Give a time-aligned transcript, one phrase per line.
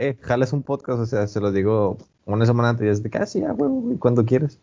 [0.00, 3.10] eh, jales un podcast, o sea, se lo digo una semana antes y es de
[3.10, 3.54] que, ah, ah,
[3.98, 4.58] cuando quieres.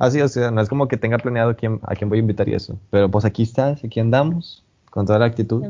[0.00, 2.20] Así, o sea, no es como que tenga planeado a quién, a quién voy a
[2.20, 2.78] invitar y eso.
[2.90, 5.64] Pero pues aquí estás, aquí andamos, con toda la actitud.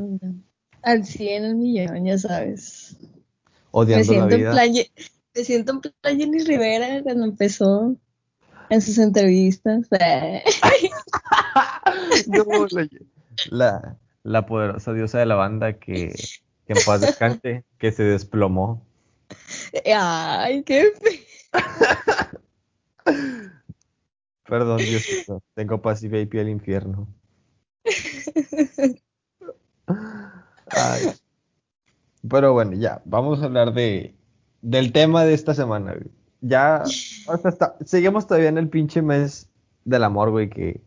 [0.81, 2.97] Al 100 el millón, ya sabes.
[3.71, 4.49] Odiando me la siento vida.
[4.49, 4.91] En plan, Ye-
[5.35, 7.95] me siento en plan Jenny Rivera cuando empezó
[8.69, 9.87] en sus entrevistas.
[12.27, 12.87] No, la,
[13.51, 16.13] la, la poderosa diosa de la banda que,
[16.65, 18.84] que en paz descanse, que se desplomó.
[19.95, 21.19] Ay, qué fe.
[24.47, 27.07] Perdón, Diosito, tengo paz y baby al infierno.
[29.87, 31.11] Ay.
[32.27, 34.15] Pero bueno, ya, vamos a hablar de,
[34.61, 36.11] del tema de esta semana, güey.
[36.41, 36.83] Ya,
[37.27, 39.49] o sea, está- seguimos todavía en el pinche mes
[39.83, 40.81] del amor, güey, que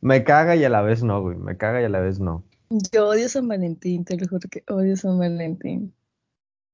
[0.00, 2.44] me caga y a la vez no, güey, me caga y a la vez no.
[2.92, 5.92] Yo odio San Valentín, te lo juro que odio San Valentín.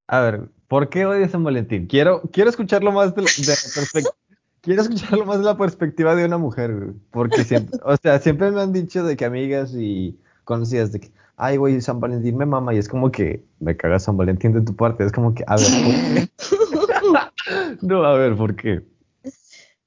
[0.09, 1.87] A ver, ¿por qué odias San Valentín?
[1.87, 4.15] Quiero, quiero escucharlo más de, la- de la perspec-
[4.63, 6.95] quiero escucharlo más de la perspectiva de una mujer, güey.
[7.11, 11.13] Porque siempre, o sea, siempre me han dicho de que amigas y conocidas de que,
[11.37, 14.63] ay, güey, San Valentín me mama, y es como que me caga San Valentín de
[14.63, 15.05] tu parte.
[15.05, 16.29] Es como que, a ver, ¿por qué?
[17.83, 18.83] No, a ver, ¿por qué?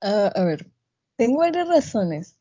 [0.01, 0.67] Ah, a ver,
[1.15, 2.37] tengo varias razones.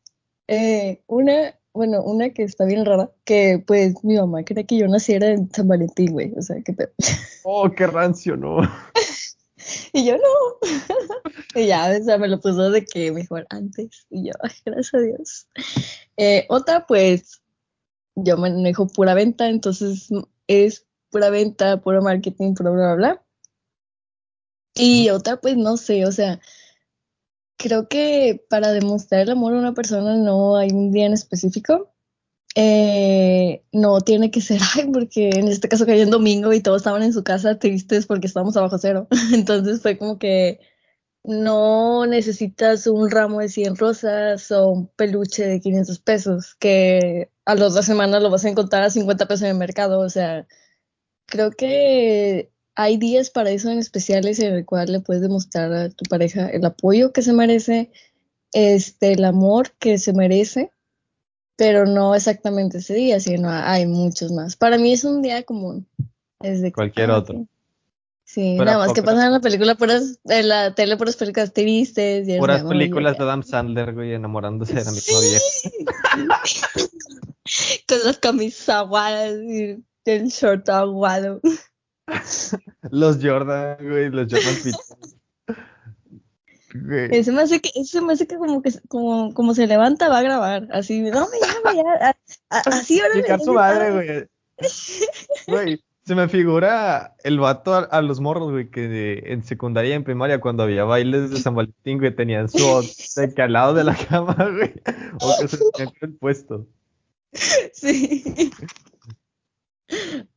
[0.47, 4.87] Eh, una, bueno, una que está bien rara, que pues mi mamá quería que yo
[4.87, 6.33] naciera en San Valentín, güey.
[6.37, 6.89] O sea, qué pedo.
[7.43, 8.57] Oh, qué rancio, ¿no?
[9.93, 10.23] Y yo no.
[11.55, 14.05] Y ya, o sea, me lo puso de que mejor antes.
[14.09, 15.47] Y yo, ay, gracias a Dios.
[16.17, 17.41] Eh, otra, pues,
[18.15, 20.09] yo manejo pura venta, entonces
[20.47, 23.23] es pura venta, puro marketing, pura bla, bla, bla.
[24.75, 26.39] Y otra, pues, no sé, o sea,
[27.57, 31.91] creo que para demostrar el amor a una persona no hay un día en específico.
[32.57, 36.77] Eh, no tiene que ser, ay, porque en este caso cayó en domingo y todos
[36.77, 39.07] estaban en su casa tristes porque estábamos abajo cero.
[39.33, 40.59] Entonces fue como que
[41.23, 47.55] no necesitas un ramo de 100 rosas o un peluche de 500 pesos, que a
[47.55, 49.99] las dos semanas lo vas a encontrar a 50 pesos en el mercado.
[49.99, 50.47] O sea,
[51.25, 55.89] creo que hay días para eso en especiales en el cual le puedes demostrar a
[55.89, 57.91] tu pareja el apoyo que se merece,
[58.51, 60.71] este, el amor que se merece,
[61.55, 64.55] pero no exactamente ese día, sino hay muchos más.
[64.57, 65.87] Para mí es un día común.
[66.41, 67.47] Es de que, Cualquier otro.
[68.25, 71.53] Sí, Pero nada más que pasan en la película puras, en la tele puras películas
[71.53, 72.27] tristes.
[72.27, 75.45] y Puras películas de Adam Sandler, güey, enamorándose de la misma vieja.
[77.87, 81.39] Con las camisas aguadas y el short aguado.
[82.91, 84.75] Los Jordan, güey, los Jordan Fit.
[86.73, 87.07] Güey.
[87.17, 90.19] Ese me hace que, ese me hace que como que como, como se levanta va
[90.19, 90.67] a grabar.
[90.71, 92.07] Así, no me llama ya.
[92.09, 92.17] a-
[92.57, 94.27] a- así ahora su madre, güey.
[95.47, 99.93] Güey, se me figura el vato a, a los morros, güey, que en secundaria y
[99.93, 102.57] en primaria, cuando había bailes de San Valentín, güey, tenían su
[103.15, 104.73] de que al lado de la cama, güey.
[105.21, 106.67] O que se tenían el puesto.
[107.73, 108.51] Sí.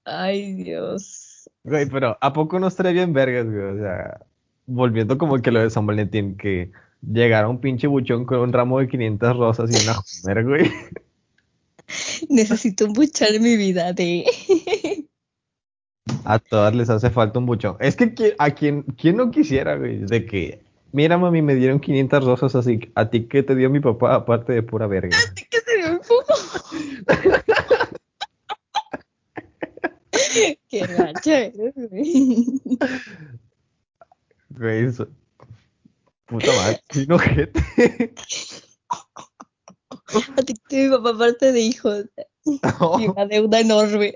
[0.05, 1.28] Ay, Dios.
[1.69, 3.63] Güey, pero ¿a poco no estaría bien vergas, güey?
[3.63, 4.21] O sea,
[4.67, 6.71] volviendo como que lo de San Valentín, que
[7.03, 10.73] llegara un pinche buchón con un ramo de 500 rosas y una joder, güey.
[12.29, 14.25] Necesito un buchar en mi vida de.
[16.25, 17.77] A todas les hace falta un buchón.
[17.81, 20.63] Es que a quien, ¿quién no quisiera, güey, de que,
[20.93, 24.53] mira, mami, me dieron 500 rosas así, a ti que te dio mi papá, aparte
[24.53, 25.17] de pura verga.
[25.51, 26.25] ¿Qué se dio el fumo?
[30.69, 32.47] Qué gacha eres, güey.
[34.51, 35.09] Güey, eso.
[36.27, 37.61] Puta madre, sin ojete.
[40.37, 42.07] A ti que mi papá aparte de hijos.
[42.45, 44.15] Y una deuda enorme.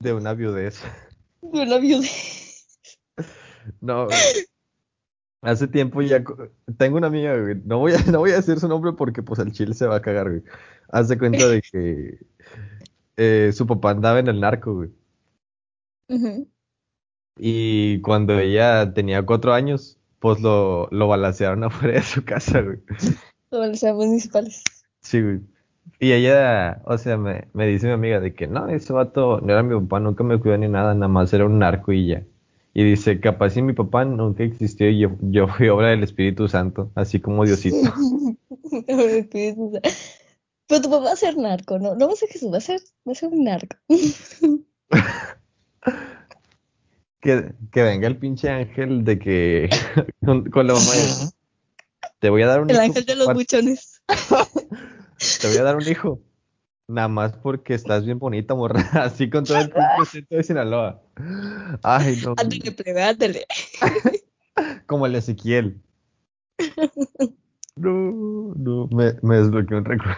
[0.00, 0.80] De una viudez.
[1.40, 2.06] De una viuda.
[3.80, 4.18] No, güey.
[5.42, 6.22] Hace tiempo ya
[6.78, 7.56] tengo una amiga, güey.
[7.64, 9.96] No voy a, no voy a decir su nombre porque pues el chile se va
[9.96, 10.42] a cagar, güey.
[10.88, 12.18] Hace cuenta de que
[13.16, 14.90] eh, su papá andaba en el narco, güey.
[17.38, 22.78] Y cuando ella tenía cuatro años, pues lo, lo balancearon afuera de su casa, güey.
[23.50, 24.62] Policías municipales.
[25.00, 25.40] Sí, güey.
[26.00, 29.52] Y ella, o sea, me, me dice mi amiga de que no, ese vato no
[29.52, 32.24] era mi papá, nunca me cuidó ni nada, nada más era un narco y ya.
[32.74, 36.48] Y dice, capaz si mi papá nunca existió y yo, yo fui obra del Espíritu
[36.48, 37.76] Santo, así como Diosito.
[40.66, 41.94] Pero tu papá va a ser narco, ¿no?
[41.94, 43.76] No va a ser Jesús, va a ser, va a ser un narco.
[47.20, 49.68] Que, que venga el pinche ángel de que
[50.24, 51.30] con, con la mamá de,
[52.20, 52.84] te voy a dar un El hijo.
[52.84, 54.02] ángel de los buchones.
[55.40, 56.20] Te voy a dar un hijo.
[56.88, 58.80] Nada más porque estás bien bonita, morra.
[58.92, 61.02] Así con todo el pinche de Sinaloa.
[61.82, 62.34] Ay, no.
[62.36, 63.46] Ándale, plebe, ándale.
[64.86, 65.80] Como el Ezequiel.
[67.76, 70.16] No, no, me, me desbloqueó un recuerdo.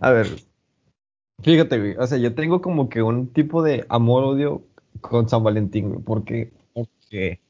[0.00, 0.26] A ver,
[1.42, 1.96] fíjate, güey.
[1.96, 4.62] O sea, yo tengo como que un tipo de amor-odio
[5.00, 6.00] con San Valentín, güey.
[6.02, 7.40] Porque, porque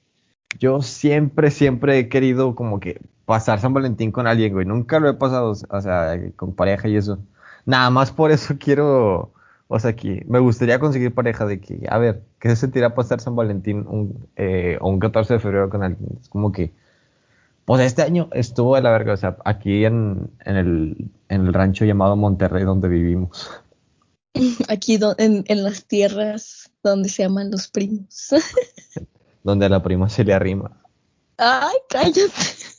[0.59, 4.67] yo siempre, siempre he querido como que pasar San Valentín con alguien, güey.
[4.67, 7.19] Nunca lo he pasado, o sea, con pareja y eso.
[7.67, 9.33] Nada más por eso quiero,
[9.69, 13.21] o sea, que me gustaría conseguir pareja de que, a ver, ¿qué se sentirá pasar
[13.21, 16.19] San Valentín un, eh, un 14 de febrero con alguien?
[16.21, 16.73] Es como que,
[17.65, 21.55] pues este año estuvo de la verga, o sea, aquí en, en, el, en el
[21.55, 23.51] rancho llamado Monterrey donde vivimos.
[24.69, 28.31] Aquí en, en las tierras donde se llaman los primos.
[29.43, 30.81] donde a la prima se le arrima.
[31.37, 32.31] Ay, cállate.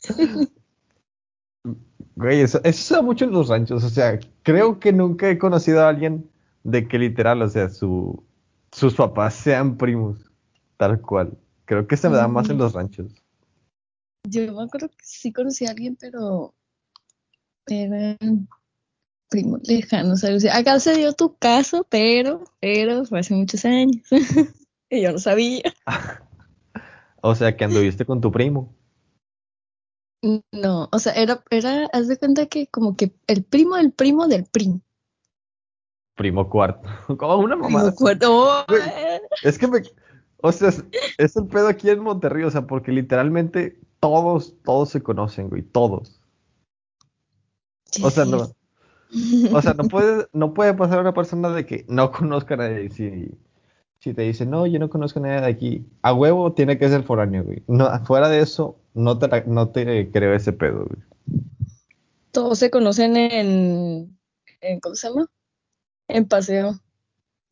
[2.16, 3.82] Güey, eso, eso se da mucho en los ranchos.
[3.82, 6.30] O sea, creo que nunca he conocido a alguien
[6.62, 8.22] de que literal, o sea, su,
[8.70, 10.18] sus papás sean primos,
[10.76, 11.36] tal cual.
[11.64, 13.23] Creo que se me da más en los ranchos.
[14.24, 16.54] Yo me acuerdo que sí conocí a alguien, pero
[17.66, 18.48] eran
[19.28, 20.24] primos lejanos.
[20.24, 24.02] O sea, acá se dio tu caso, pero, pero fue hace muchos años.
[24.90, 25.62] y yo no sabía.
[27.20, 28.74] o sea, que anduviste con tu primo.
[30.52, 34.26] No, o sea, era, era, haz de cuenta que como que el primo del primo
[34.26, 34.80] del primo.
[36.14, 36.88] Primo cuarto.
[37.18, 37.80] Como una mamá.
[37.80, 38.66] Primo cuarto.
[39.42, 39.82] es que me,
[40.44, 40.68] o sea,
[41.16, 45.62] es, el pedo aquí en Monterrey, o sea, porque literalmente todos, todos se conocen, güey,
[45.62, 46.20] todos.
[48.02, 48.54] O sea, no,
[49.52, 52.90] o sea, no puede, no puede pasar una persona de que no conozca a nadie.
[52.90, 53.30] Si,
[54.00, 56.90] si te dice, no, yo no conozco a nadie de aquí, a huevo tiene que
[56.90, 57.62] ser foráneo, güey.
[57.66, 61.02] No, fuera de eso, no te, no te creo ese pedo, güey.
[62.32, 64.18] Todos se conocen en,
[64.60, 65.26] en ¿cómo se llama?
[66.08, 66.78] En paseo.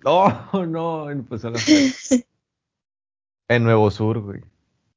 [0.04, 1.52] Oh, no, en paseo.
[3.54, 4.40] en Nuevo Sur, güey.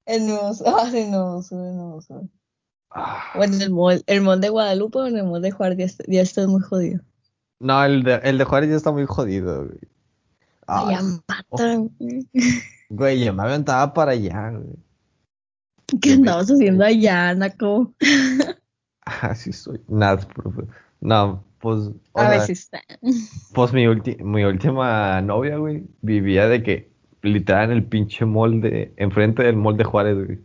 [0.05, 2.23] En Nuevo Sur, ah, en Nuevo Sur, en Nuevo Sur.
[2.91, 3.33] Ah.
[3.37, 6.21] O en el mall, el mall de Guadalupe o en el mall de Juárez ya,
[6.21, 7.01] está muy jodido.
[7.59, 9.79] No, el de, el de Juárez ya está muy jodido, güey.
[10.67, 11.91] Ya matan.
[12.89, 14.75] Güey, yo me aventaba para allá, güey.
[16.01, 17.93] ¿Qué andabas haciendo allá, Naco?
[19.05, 19.81] Así soy.
[19.87, 20.63] Nada, profe.
[21.01, 21.91] No, pues.
[22.13, 22.81] A veces está.
[23.53, 26.94] Pues mi, mi última novia, güey, vivía de que
[27.25, 30.39] literal en el pinche molde, enfrente del molde Juárez, güey.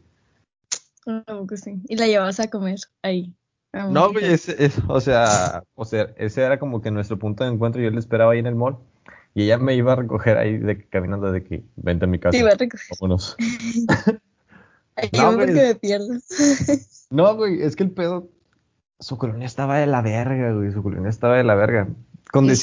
[1.29, 1.81] Oh, que sí.
[1.88, 3.35] Y la llevabas a comer ahí.
[3.73, 4.49] No, güey, es,
[4.88, 7.81] o sea, o sea, ese era como que nuestro punto de encuentro.
[7.81, 8.79] Yo le esperaba ahí en el mall
[9.35, 12.32] y ella me iba a recoger ahí de caminando de que vente a mi casa.
[12.32, 12.87] Sí, iba a recoger.
[13.00, 13.37] Vámonos.
[15.12, 15.53] no, güey.
[15.53, 16.15] me pierdo.
[17.11, 18.29] no, güey, es que el pedo.
[18.99, 20.73] Su colonia estaba de la verga, güey.
[20.73, 21.88] Su colonia estaba de la verga.
[22.32, 22.61] Con es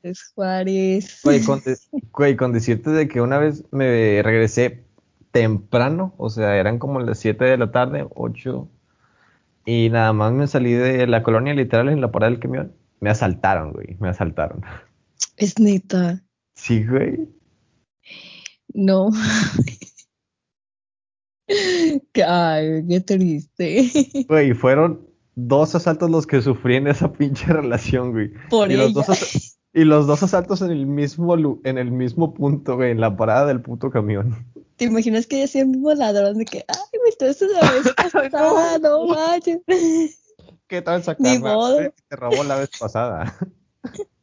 [0.00, 1.20] Juárez, Juárez.
[1.24, 1.62] Güey con,
[2.12, 4.84] güey, con decirte de que una vez me regresé
[5.30, 8.68] temprano, o sea, eran como las 7 de la tarde, 8,
[9.66, 12.72] y nada más me salí de la colonia literal en la parada del camión.
[13.00, 14.62] Me asaltaron, güey, me asaltaron.
[15.36, 16.22] Es neta.
[16.54, 17.28] Sí, güey.
[18.72, 19.10] No.
[22.26, 23.90] Ay, qué triste.
[24.28, 28.32] Güey, fueron dos asaltos los que sufrí en esa pinche relación, güey.
[28.50, 28.84] Por y ella.
[28.84, 33.00] Los dos y los dos asaltos en el mismo en el mismo punto, güey, en
[33.00, 34.46] la parada del puto camión.
[34.76, 37.94] ¿Te imaginas que ella sea el mismo ladrón de que, ay, me estás la vez
[37.96, 39.60] pasada, no manches?
[40.66, 41.20] ¿Qué tal sacar?
[41.20, 41.78] Ni modo.
[42.08, 43.36] Te robó la vez pasada.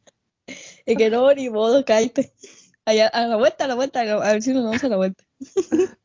[0.86, 2.32] Y que no, ni modo, cállate.
[2.86, 5.22] Allá, a la vuelta, a la vuelta, a ver si nos vamos a la vuelta.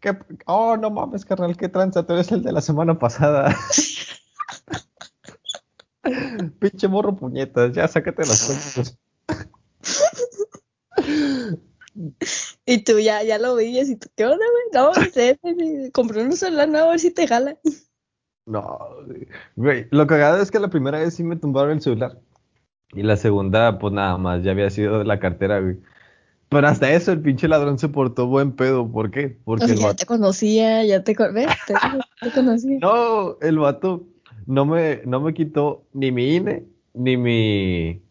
[0.00, 0.18] ¿Qué?
[0.44, 3.56] Oh, no mames, carnal, qué tranza, tú eres el de la semana pasada.
[6.58, 8.98] Pinche morro puñetas, ya sácate las cuentas.
[12.66, 14.64] y tú ya, ya lo veías y tú, ¿qué onda, güey?
[14.72, 15.38] No, sé,
[15.92, 17.58] compré un celular nuevo a ver si te jala.
[18.46, 18.78] No,
[19.56, 22.18] güey, lo cagado es que la primera vez sí me tumbaron el celular.
[22.92, 25.78] Y la segunda, pues nada más, ya había sido de la cartera, güey.
[26.48, 28.90] Pero hasta eso el pinche ladrón se portó buen pedo.
[28.90, 29.38] ¿Por qué?
[29.44, 31.46] Porque el ya te conocía, ya te, ¿ves?
[31.68, 32.78] te, conocía.
[32.80, 34.04] No, el vato
[34.50, 38.02] no me, no me quitó ni mi INE, ni mi,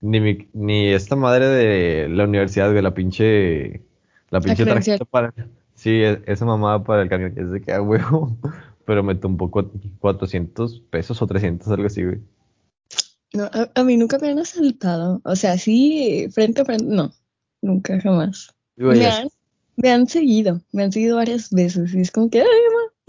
[0.00, 3.82] ni mi, ni esta madre de la universidad, de la pinche,
[4.30, 5.34] la pinche tarjeta para,
[5.74, 8.34] sí, e, esa mamada para el camión, es de que a huevo,
[8.86, 12.20] pero me tumbó 400 pesos o 300, algo así, güey.
[13.34, 15.20] No, a, mí nunca me han asaltado.
[15.24, 17.12] O sea, sí, frente a frente, no,
[17.60, 18.54] nunca, jamás.
[18.76, 19.28] me, han,
[19.76, 22.46] me han seguido, me han seguido varias veces y es como que, ay,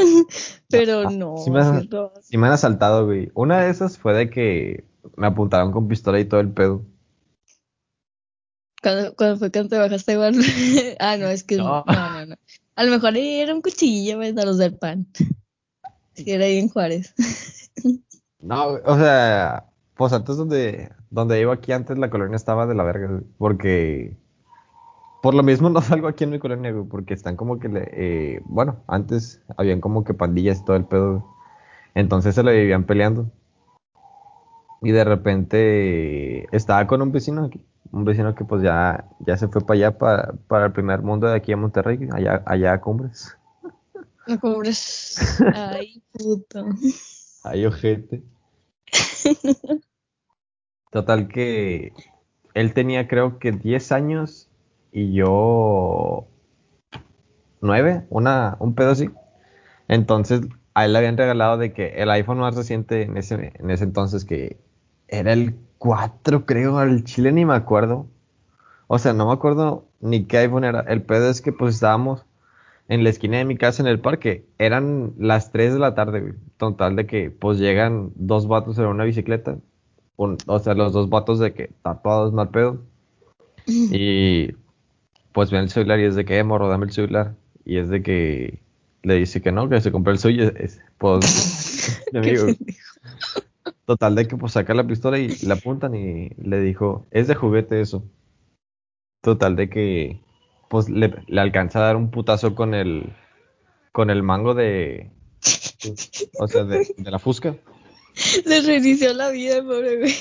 [0.69, 1.37] Pero no.
[1.37, 1.89] Sí me, han,
[2.21, 3.31] sí me han asaltado, güey.
[3.33, 4.85] Una de esas fue de que
[5.17, 6.85] me apuntaron con pistola y todo el pedo.
[8.81, 10.35] Cuando, cuando fue cuando te bajaste igual.
[10.99, 11.83] ah, no, es que No.
[11.87, 11.93] no.
[11.93, 12.35] no, no,
[12.75, 14.37] A lo mejor era un cuchillo, ¿ves?
[14.37, 15.07] A los del pan.
[16.13, 17.13] Sí, era ahí en Juárez.
[18.39, 22.83] No, o sea, pues antes donde, donde iba aquí antes la colonia estaba de la
[22.83, 24.17] verga, güey, porque
[25.23, 27.89] por lo mismo no salgo aquí en mi colonia, güey, porque están como que, le,
[27.93, 31.23] eh, bueno, antes habían como que pandillas y todo el pedo, güey.
[31.95, 33.31] entonces se le vivían peleando.
[34.81, 37.61] Y de repente estaba con un vecino aquí,
[37.93, 41.27] un vecino que pues ya, ya se fue para allá, para, para el primer mundo
[41.27, 43.37] de aquí a Monterrey, allá, allá a Cumbres.
[44.27, 45.39] No cobres.
[45.55, 46.65] Ay, puto.
[47.45, 48.23] Ay, ojete.
[50.91, 51.93] Total que
[52.53, 54.49] él tenía creo que 10 años
[54.93, 56.27] y yo
[57.61, 59.09] 9, una, un pedo así.
[59.87, 60.41] Entonces
[60.75, 63.83] a él le habían regalado de que el iPhone más reciente en ese, en ese
[63.85, 64.57] entonces que
[65.09, 68.07] era el 4 creo, al chile ni me acuerdo.
[68.87, 70.81] O sea, no me acuerdo ni qué iPhone era.
[70.81, 72.25] El pedo es que pues estábamos
[72.89, 74.45] en la esquina de mi casa en el parque.
[74.59, 76.33] Eran las 3 de la tarde, güey.
[76.57, 79.57] Total de que pues llegan dos vatos en una bicicleta.
[80.17, 82.79] Un- o sea, los dos vatos de que tapados mal pedo.
[83.67, 84.51] Y
[85.33, 87.35] pues ven el celular y es de que, eh, morro, dame el celular.
[87.65, 88.59] Y es de que
[89.01, 90.51] le dice que no, que se compró el suyo.
[90.55, 92.47] Es, pues, amigo.
[93.85, 97.35] Total de que pues saca la pistola y la apuntan y le dijo, es de
[97.35, 98.03] juguete eso.
[99.21, 100.21] Total de que
[100.69, 103.13] pues le, le alcanza a dar un putazo con el
[103.91, 105.11] con el mango de
[106.39, 107.55] o sea de, de la fusca.
[108.45, 110.13] Le reinició la vida, pobre güey.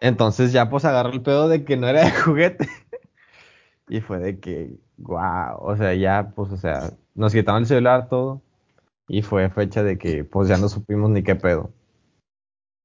[0.00, 2.68] Entonces ya pues agarró el pedo de que no era de juguete.
[3.90, 8.08] Y fue de que, wow, o sea, ya pues o sea, nos quitaron el celular
[8.08, 8.40] todo
[9.08, 11.72] y fue fecha de que pues ya no supimos ni qué pedo.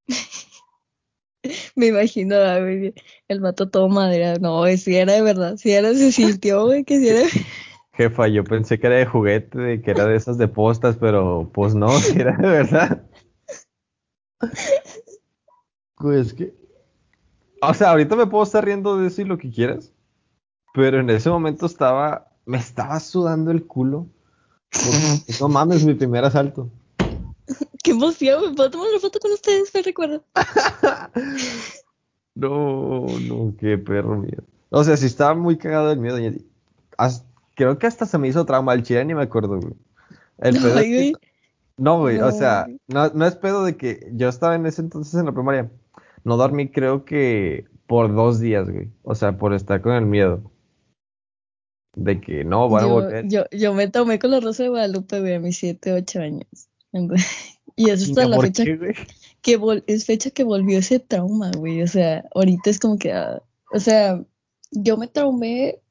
[1.76, 2.96] Me imagino, ah, güey,
[3.28, 4.40] el vato todo madera.
[4.40, 5.58] No, güey, si era de verdad.
[5.58, 7.22] Si era, se sintió, güey, que si era.
[7.94, 11.52] Jefa, yo pensé que era de juguete, de que era de esas de postas, pero
[11.54, 13.04] pues no, si era de verdad.
[15.96, 16.56] Pues que.
[17.62, 19.95] O sea, ahorita me puedo estar riendo de eso y lo que quieras,
[20.76, 22.28] pero en ese momento estaba.
[22.46, 24.08] Me estaba sudando el culo.
[24.72, 26.72] porque, no mames, mi primer asalto.
[27.84, 28.56] Qué emoción, güey.
[28.56, 29.74] ¿Puedo tomar una foto con ustedes?
[29.74, 30.24] Me recuerdo.
[32.36, 34.44] No, no, qué perro mío.
[34.70, 36.18] O sea, sí estaba muy cagado del miedo.
[37.56, 39.74] creo que hasta se me hizo trauma el chile, ni me acuerdo, güey.
[40.40, 41.14] El pedo es güey.
[41.78, 44.82] No, güey, o No, sea, no, no es pedo de que yo estaba en ese
[44.82, 45.72] entonces en la primaria.
[46.24, 48.92] No dormí, creo que por dos días, güey.
[49.04, 50.52] O sea, por estar con el miedo.
[51.96, 53.26] De que no, van a Yo, volver.
[53.28, 56.48] yo, yo me tomé con la Rosa de Guadalupe, güey, a mis 7, 8 años.
[57.78, 58.94] Y eso hasta la ¿por fecha qué,
[59.42, 61.82] que vol- es fecha que volvió ese trauma, güey.
[61.82, 63.42] O sea, ahorita es como que, ah,
[63.74, 64.24] o sea,
[64.72, 65.82] yo me traumé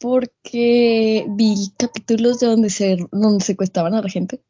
[0.00, 4.40] porque vi capítulos de donde se donde secuestraban a la gente.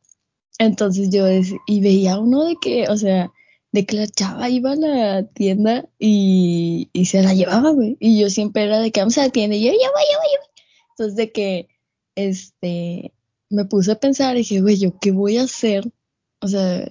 [0.59, 1.27] Entonces yo
[1.67, 3.31] y veía uno de que, o sea,
[3.73, 7.97] de que la chava iba a la tienda y, y se la llevaba, güey.
[8.01, 10.19] Y yo siempre era de que vamos a la tienda y yo, ya voy, ya
[10.19, 10.54] voy, ya voy.
[10.97, 11.69] Entonces de que,
[12.15, 13.13] este,
[13.51, 15.91] me puse a pensar y dije, güey, ¿yo qué voy a hacer?
[16.41, 16.87] O sea,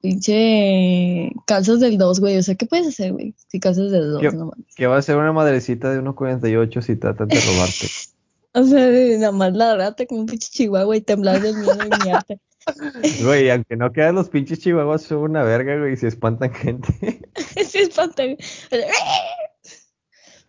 [0.00, 2.36] pinche calzas del 2, güey.
[2.38, 3.34] O sea, ¿qué puedes hacer, güey?
[3.48, 4.32] Si calzas del 2, ¿Qué?
[4.32, 4.74] no mames.
[4.76, 7.86] Que va a ser una madrecita de 1.48 si tratan de robarte.
[8.54, 12.38] O sea, nada más ladrate como un pinche chihuahua y temblar del miedo y miarte.
[13.24, 16.92] Güey, aunque no quedan los pinches chihuahuas, son una verga, güey, si espantan gente.
[17.66, 18.24] Sí, espanta.
[18.24, 18.36] güey.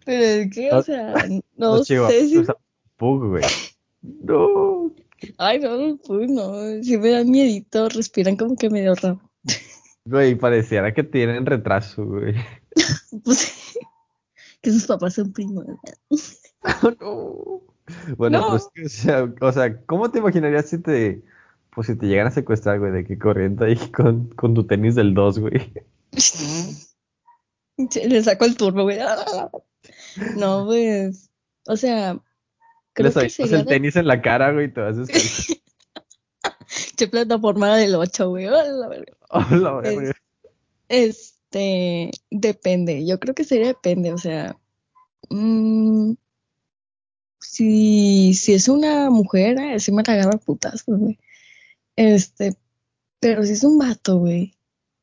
[0.05, 1.13] Pero es que, o sea,
[1.55, 2.45] no chihuahuas sé si.
[2.97, 3.43] Pug, güey.
[4.01, 4.91] No.
[5.37, 6.53] Ay, no, pues no.
[6.83, 9.21] Si me dan miedito, respiran como que medio raro.
[10.05, 12.35] Güey, pareciera que tienen retraso, güey.
[13.23, 13.77] Pues,
[14.61, 15.65] que sus papás son primos.
[16.99, 17.61] no.
[18.17, 18.49] Bueno, No.
[18.49, 21.21] pues, o sea, o sea, ¿cómo te imaginarías si te,
[21.75, 24.95] pues si te llegan a secuestrar, güey, de que corriendo ahí con, con tu tenis
[24.95, 25.73] del 2, güey?
[27.77, 28.99] Le saco el turbo, güey.
[30.37, 31.29] No, pues.
[31.67, 32.19] O sea,
[32.93, 35.61] creo Les avientas el de tenis en la cara, güey, y te vas a pinche
[37.11, 38.45] plataforma del 8, güey.
[38.45, 39.13] A la verga.
[39.29, 40.13] A la Es- verga.
[40.89, 44.57] Este, depende, yo creo que sería depende, o sea,
[45.29, 46.13] mm,
[47.39, 51.17] si, si es una mujer, eh, sí me la agarro a putazos, güey.
[51.95, 52.55] Este,
[53.19, 54.53] pero si es un vato, güey,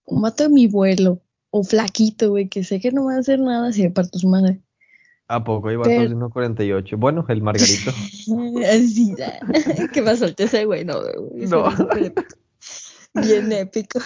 [0.05, 1.21] un vato de mi vuelo,
[1.51, 4.29] o flaquito, güey, que sé que no va a hacer nada si me parto su
[4.29, 4.61] madre.
[5.33, 6.97] ¿A poco vatos Pero- de 1.48?
[6.99, 7.93] Bueno, el Margarito.
[9.23, 11.01] Ah, que me suelte ese güey, no,
[11.35, 11.69] No.
[13.15, 14.01] Bien épico.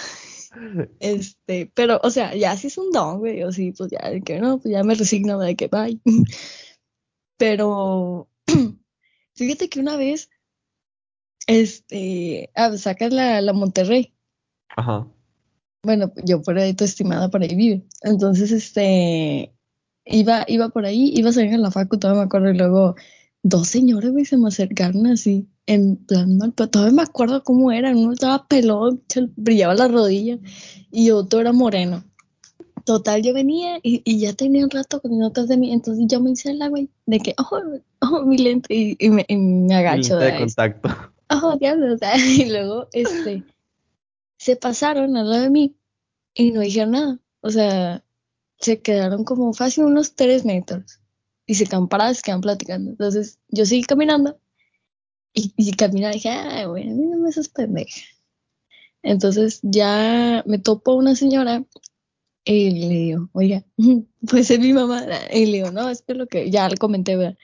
[0.99, 4.21] Este, pero, o sea, ya sí es un don, güey, o sí, pues ya, de
[4.21, 5.99] que no, pues ya me resigno de que bye.
[7.37, 8.29] Pero,
[9.35, 10.29] fíjate que una vez,
[11.47, 14.13] este, ah, sacas la, la Monterrey.
[14.77, 15.07] Ajá.
[15.83, 17.83] Bueno, yo por ahí, tu estimada por ahí vive.
[18.01, 19.54] Entonces, este,
[20.05, 22.95] iba, iba por ahí, iba a salir a la facu, todavía me acuerdo, y luego
[23.43, 27.71] dos señores, güey, se me acercaron así, en plan mal, pero todavía me acuerdo cómo
[27.71, 29.03] era, uno estaba pelón,
[29.35, 30.37] brillaba la rodilla,
[30.91, 32.03] y otro era moreno.
[32.85, 36.19] Total, yo venía y, y ya tenía un rato con notas de mí, entonces yo
[36.19, 37.61] me hice la güey, de que, oh,
[38.01, 40.17] oh, mi lente, y, y me, y me agacho.
[40.17, 40.39] De ¿verdad?
[40.39, 40.89] contacto.
[41.29, 43.43] oh, diablo, o sea, y luego, este,
[44.37, 45.75] se pasaron al lado de mí
[46.35, 48.04] y no dijeron nada, o sea,
[48.59, 50.99] se quedaron como fácil unos tres metros
[51.45, 52.91] y se quedan paradas, se quedan platicando.
[52.91, 54.39] Entonces, yo seguí caminando
[55.33, 58.01] y, y caminaba y dije, ay, güey, a mí no me haces pendeja.
[59.03, 61.63] Entonces, ya me topo una señora
[62.43, 63.63] y le digo, oiga,
[64.29, 65.05] pues es mi mamá.
[65.31, 67.37] Y le digo, no, es que lo que ya le comenté, ¿verdad?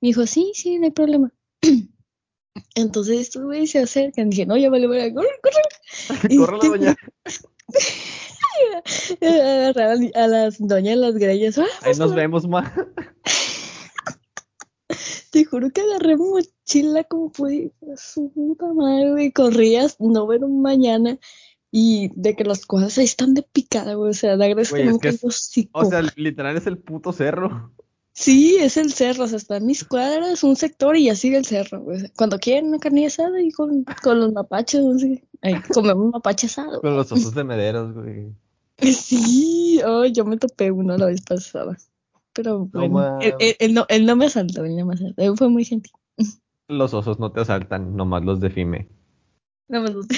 [0.00, 1.32] Me dijo, sí, sí, no hay problema.
[2.74, 4.30] Entonces estos güeyes se acercan.
[4.30, 6.36] Dije, no, ya vale, vale, corre, corre.
[6.38, 6.96] Corre la doña.
[9.20, 11.58] Agarraron a las doñas las greñas.
[11.58, 12.72] ¡Ah, Ahí nos vemos, ma.
[15.30, 17.72] Te juro que agarré mochila como pude.
[17.96, 19.32] Su puta madre.
[19.32, 21.18] Corrías, no ver un mañana.
[21.70, 24.10] Y de que las cosas ahí están de picada, güey.
[24.10, 25.68] O sea, Güey, que es que es-.
[25.72, 27.72] O sea, literal es el puto cerro.
[28.14, 31.44] Sí, es el cerro, o sea, está en mis cuadras, un sector y así el
[31.46, 31.80] cerro.
[31.80, 32.10] güey.
[32.16, 35.24] Cuando quieren una carne asada y con, con los mapaches, no sé,
[35.72, 36.80] comemos mapache asado.
[36.82, 38.32] Con los osos de mederos, güey.
[38.78, 41.76] Sí, oh, yo me topé uno la vez pasada.
[42.34, 45.36] Pero bueno, él, él- él no, él no me asaltó, él no me asaltó, él
[45.36, 45.92] fue muy gentil.
[46.68, 48.88] Los osos no te asaltan, nomás los de Fime.
[49.68, 50.16] No asusté.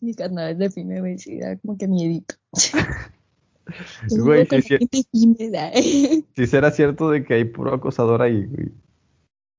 [0.00, 2.36] Mi carnal de fin me decía como que miedito.
[4.10, 4.46] Güey.
[6.36, 8.72] Si será cierto de que hay puro acosador ahí, güey.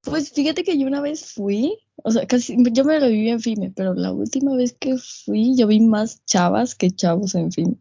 [0.01, 3.39] Pues fíjate que yo una vez fui, o sea, casi, yo me lo viví en
[3.39, 7.75] FIME, pero la última vez que fui, yo vi más chavas que chavos en FIME.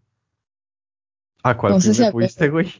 [1.42, 2.72] ¿A cuál No sé si fuiste, güey?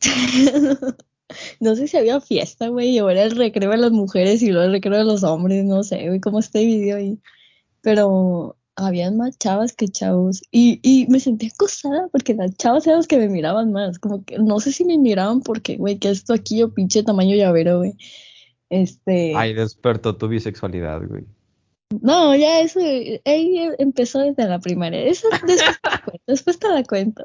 [1.60, 4.66] No sé si había fiesta, güey, o era el recreo de las mujeres y luego
[4.66, 7.18] el recreo de los hombres, no sé, güey, cómo está dividido ahí.
[7.80, 10.42] Pero habían más chavas que chavos.
[10.50, 13.98] Y, y me sentí acosada porque las chavas eran las que me miraban más.
[13.98, 17.36] Como que no sé si me miraban porque, güey, que esto aquí yo pinche tamaño
[17.36, 17.94] llavero, güey.
[18.70, 19.34] Este.
[19.36, 21.24] Ay, despertó tu bisexualidad, güey.
[22.00, 25.04] No, ya eso, ahí empezó desde la primaria.
[25.04, 27.24] Eso después te la cuento, después te la cuento.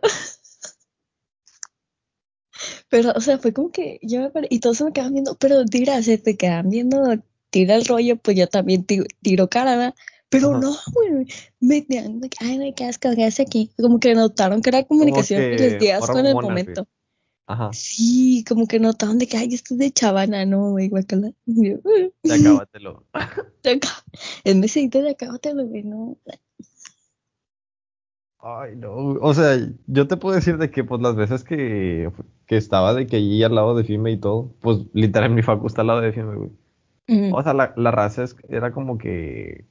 [2.89, 5.35] Pero, o sea, fue como que yo me paré y todos se me quedaban viendo,
[5.35, 7.01] pero tira, se te quedan viendo,
[7.49, 9.95] tira el rollo, pues yo también tiro, tiro cara, ¿verdad?
[10.29, 10.59] Pero Ajá.
[10.59, 11.25] no, güey,
[11.61, 11.99] me que,
[12.41, 13.71] ay, güey, qué asco, ¿qué hace aquí?
[13.77, 16.87] Como que notaron que era comunicación y que les di asco en el momento.
[17.49, 21.31] Ajá, Sí, como que notaron de que, ay, esto es de chavana, no, güey, guacala.
[21.45, 21.77] Y yo,
[22.23, 23.05] ya acábatelo.
[24.43, 26.17] Ese sitio de acá, güey, no.
[28.39, 28.93] Ay, no.
[29.21, 32.11] O sea, yo te puedo decir de que, pues, las veces que,
[32.45, 35.67] que estaba de que allí al lado de Fime y todo, pues, literal, mi facu
[35.67, 36.51] está al lado de Fime, güey.
[37.31, 39.65] O sea, la, la raza es- era como que,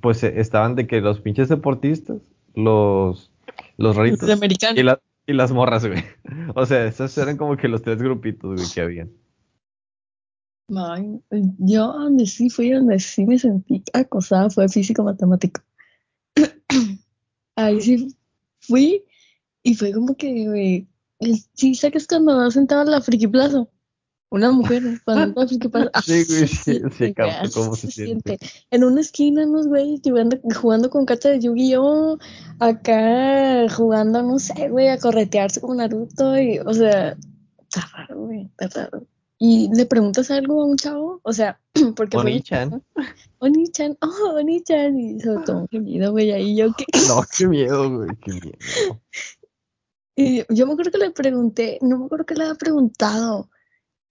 [0.00, 2.20] pues, eh, estaban de que los pinches deportistas,
[2.54, 3.30] los,
[3.76, 4.78] los raritos Los americanos.
[4.78, 6.02] y, la- y las morras, güey.
[6.54, 9.10] O sea, esos eran como que los tres grupitos, güey, que habían.
[11.58, 15.60] Yo donde sí fui, donde sí me sentí acosada fue físico-matemático.
[17.56, 18.16] Ahí sí
[18.60, 19.04] fui
[19.62, 20.88] y fue como que, güey,
[21.54, 23.66] sí, sabes cuando vas sentado en la friki plaza,
[24.30, 27.76] una mujer cuando entra a la friki plaza, Sí, güey, así sí, sí, güey, cómo
[27.76, 28.38] se siente.
[28.70, 32.18] En una esquina, unos güeyes jugando, jugando con cartas de Yu-Gi-Oh!
[32.58, 37.16] Acá jugando, no sé, güey, a corretearse con Naruto y, o sea,
[37.60, 39.06] está raro, güey, está raro.
[39.38, 41.60] Y le preguntas algo a un chavo, o sea,
[41.96, 42.82] porque Oni-chan.
[43.38, 46.84] Oni-chan, oh, Oni-chan, y se tomó un gemido, güey, ahí yo, ¿qué?
[47.08, 49.00] No, qué miedo, güey, qué miedo.
[50.16, 53.50] Y yo me acuerdo que le pregunté, no me acuerdo que le había preguntado,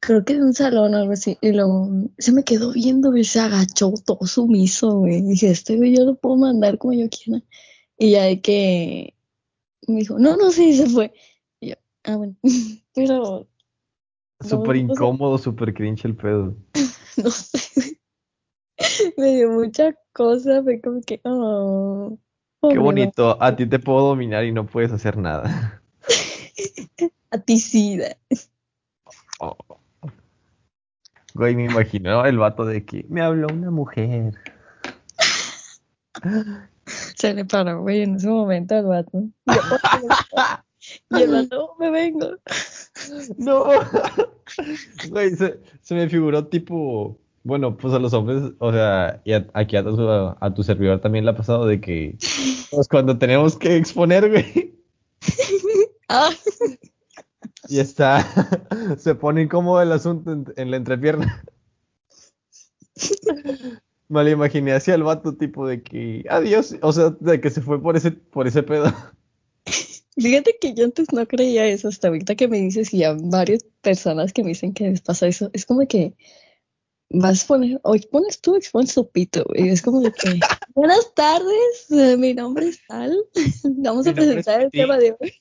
[0.06, 3.24] creo que de un salón o algo así, y luego se me quedó viendo, güey,
[3.24, 5.22] se agachó todo sumiso, güey.
[5.22, 7.42] Dije, este güey yo lo puedo mandar como yo quiera.
[7.98, 9.14] Y ya de que
[9.88, 11.14] me dijo, no, no, sí, se fue.
[11.62, 12.36] Y yo, ah, bueno,
[12.94, 13.48] pero
[14.42, 16.54] Súper No, incómodo, súper cringe el pedo.
[17.24, 17.98] no sé,
[19.18, 22.18] me dio mucha cosa, fue como que, oh,
[22.70, 25.82] Qué bonito, a ti te puedo dominar y no puedes hacer nada.
[27.32, 28.18] aticida.
[29.40, 29.83] Oh.
[31.34, 34.34] Güey, me imagino el vato de que me habló una mujer.
[37.16, 39.24] Se le paró, güey, en ese momento al vato.
[41.10, 42.32] Y, el vato, me vengo.
[43.38, 43.66] No.
[45.10, 47.18] Güey, se, se me figuró tipo.
[47.46, 51.02] Bueno, pues a los hombres, o sea, y a- aquí a tu, a tu servidor
[51.02, 52.18] también le ha pasado de que.
[52.72, 54.76] Pues cuando tenemos que exponer, güey.
[56.10, 56.30] Ah,
[57.70, 58.26] Y está.
[58.98, 61.44] Se pone incómodo el asunto en, en la entrepierna.
[64.10, 66.24] Me lo imaginé hacia el vato, tipo de que.
[66.30, 66.76] Adiós.
[66.82, 68.94] O sea, de que se fue por ese, por ese pedo.
[70.18, 73.66] fíjate que yo antes no creía eso, hasta ahorita que me dices y ya varias
[73.82, 76.16] personas que me dicen que les pasa eso, es como que
[77.10, 79.70] vas a poner, o expones tú, expones tu pito, güey.
[79.70, 80.40] Es como de que,
[80.76, 83.18] buenas tardes, eh, mi nombre es tal,
[83.64, 84.84] vamos Mi a presentar el Piti".
[84.84, 85.34] tema de hoy.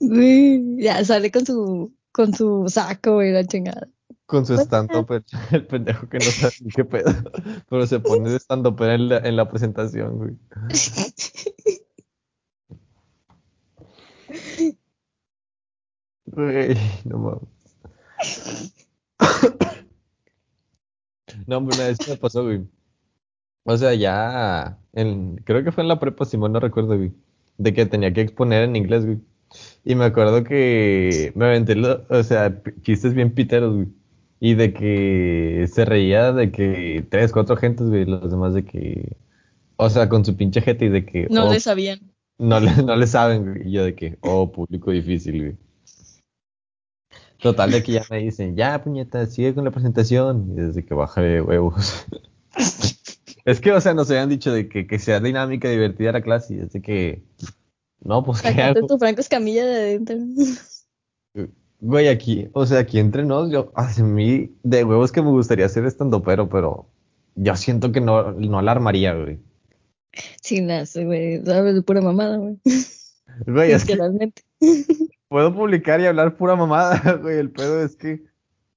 [0.00, 3.88] Güey, ya sale con su, con su saco, güey, la chingada.
[4.26, 7.12] Con su Pues, stand-up, el, el pendejo que no sabe ni qué pedo.
[7.68, 10.36] Pero se pone de stand-up en la, en la presentación, güey.
[16.26, 17.48] Güey, no mames.
[21.46, 22.66] No, hombre, una vez me pasó, güey.
[23.64, 27.12] O sea, ya, en, creo que fue en la prepa, si mal no recuerdo, güey.
[27.58, 29.18] De que tenía que exponer en inglés, güey.
[29.84, 33.88] Y me acuerdo que me aventé, lo- o sea, chistes bien piteros, güey.
[34.40, 39.16] Y de que se reía de que tres, cuatro gentes, güey, los demás de que,
[39.76, 42.00] o sea, con su pinche jeta y de que, No oh, le sabían.
[42.38, 43.68] no le, no le saben, güey.
[43.68, 45.56] Y yo de que, oh, público difícil, güey.
[47.40, 50.52] Total de que ya me dicen, ya, puñeta, sigue con la presentación.
[50.52, 52.04] Y desde que bajé huevos.
[53.46, 56.54] Es que, o sea, nos habían dicho de que, que sea dinámica, divertida la clase.
[56.54, 57.22] Y desde que,
[58.00, 58.88] no, pues, ¿qué Sacaste hago?
[58.88, 60.16] tu Franco Escamilla de adentro.
[61.78, 65.68] Güey, aquí, o sea, aquí entre nos, yo, a mí, de huevos que me gustaría
[65.68, 66.88] ser estandopero, pero
[67.34, 69.38] yo siento que no, no la armaría, güey.
[70.40, 72.56] Sin las, güey, sabes, de pura mamada, güey.
[73.46, 73.98] Güey, es que
[75.28, 77.38] puedo publicar y hablar pura mamada, güey.
[77.38, 78.24] El pedo es que,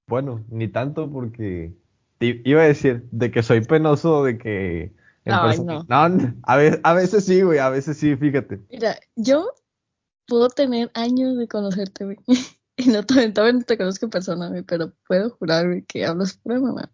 [0.05, 1.73] bueno, ni tanto porque
[2.19, 4.93] te iba a decir de que soy penoso, de que
[5.25, 8.59] Ay, persona- no, a veces, a veces sí, güey, a veces sí, fíjate.
[8.69, 9.51] Mira, yo
[10.27, 12.17] puedo tener años de conocerte, güey.
[12.81, 16.37] Y no todavía no te conozco en persona, güey, pero puedo jurar, güey, que hablas
[16.37, 16.89] pura mamá.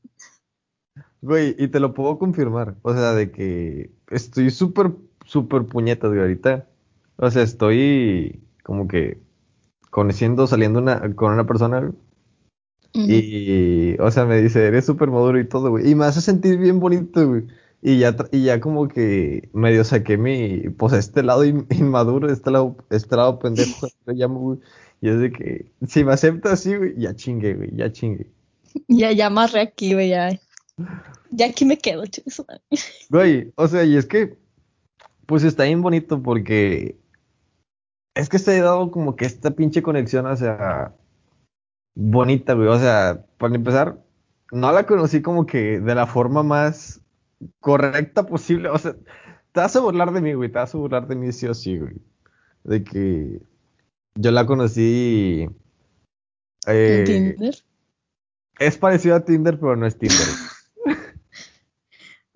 [1.21, 2.73] Güey, y te lo puedo confirmar.
[2.81, 4.93] O sea, de que estoy súper,
[5.25, 6.67] súper puñetas, güey, ahorita.
[7.17, 9.21] O sea, estoy como que
[9.91, 11.93] conociendo, saliendo una, con una persona, güey.
[12.95, 15.89] Y, o sea, me dice, eres súper maduro y todo, güey.
[15.89, 17.43] Y me hace sentir bien bonito, güey.
[17.81, 22.49] Y ya, y ya como que medio saqué mi, pues este lado in- inmaduro, este
[22.51, 24.59] lado, este lado pendejo, lo llamo, güey.
[25.01, 28.27] Y es de que, si me acepta así, güey, ya chingue, güey, ya chingue.
[28.87, 30.39] Ya, ya amarré aquí, güey, ya.
[31.31, 32.43] Ya aquí me quedo, chicos.
[33.09, 34.37] Güey, o sea, y es que,
[35.25, 36.97] pues está bien bonito porque
[38.15, 40.93] es que se ha dado como que esta pinche conexión, o sea,
[41.95, 42.67] bonita, güey.
[42.67, 44.03] O sea, para empezar,
[44.51, 47.01] no la conocí como que de la forma más
[47.59, 48.69] correcta posible.
[48.69, 48.93] O sea,
[49.51, 51.53] te vas a burlar de mí, güey, te vas a burlar de mí sí o
[51.53, 51.95] sí, güey.
[52.63, 53.41] De que
[54.15, 55.47] yo la conocí.
[56.67, 57.55] eh, ¿En Tinder?
[58.59, 60.27] es parecido a Tinder, pero no es Tinder.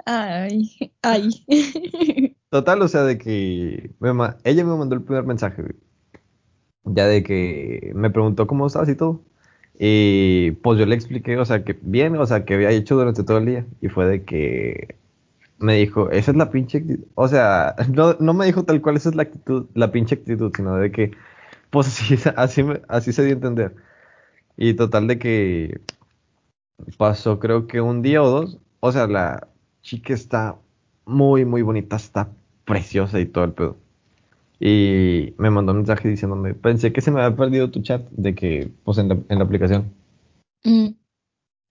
[0.06, 1.30] Ay, ay.
[2.50, 4.10] Total, o sea, de que me
[4.44, 5.76] ella me mandó el primer mensaje, güey.
[6.84, 9.24] Ya de que me preguntó cómo estabas y todo.
[9.80, 13.24] Y pues yo le expliqué, o sea, que bien, o sea, que había hecho durante
[13.24, 13.66] todo el día.
[13.82, 14.98] Y fue de que
[15.60, 17.06] me dijo, esa es la pinche actitud.
[17.16, 20.52] O sea, no, no me dijo tal cual esa es la actitud, la pinche actitud,
[20.56, 21.12] sino de que,
[21.72, 23.76] pues así, así, así se dio a entender.
[24.58, 25.82] Y total de que
[26.98, 28.60] pasó creo que un día o dos.
[28.80, 29.48] O sea, la
[29.82, 30.58] chica está
[31.06, 32.30] muy, muy bonita, está
[32.66, 33.78] preciosa y todo el pedo.
[34.60, 38.36] Y me mandó un mensaje diciéndome, pensé que se me había perdido tu chat de
[38.36, 39.94] que, pues en la, en la aplicación.
[40.66, 40.90] Mm,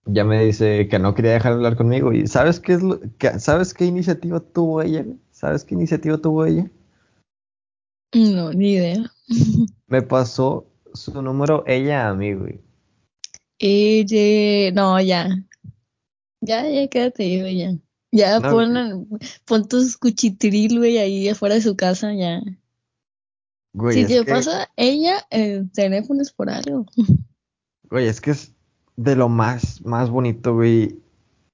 [0.05, 2.11] Ya me dice que no quería dejar de hablar conmigo.
[2.13, 5.05] ¿Y sabes qué es lo, que- sabes qué iniciativa tuvo ella?
[5.31, 6.69] ¿Sabes qué iniciativa tuvo ella?
[8.15, 9.11] No, ni idea.
[9.87, 12.59] Me pasó su número ella a mí, güey.
[13.59, 15.29] Ella, no, ya.
[16.41, 17.71] Ya, ya, quédate, güey, ya.
[18.11, 19.07] Ya, No, pon,
[19.45, 22.41] pon tus cuchitril, güey, ahí afuera de su casa, ya.
[23.73, 26.85] Güey, si te que- pasa ella, el teléfono es por algo.
[27.91, 28.53] Güey, es que es
[28.97, 30.99] de lo más, más bonito, güey.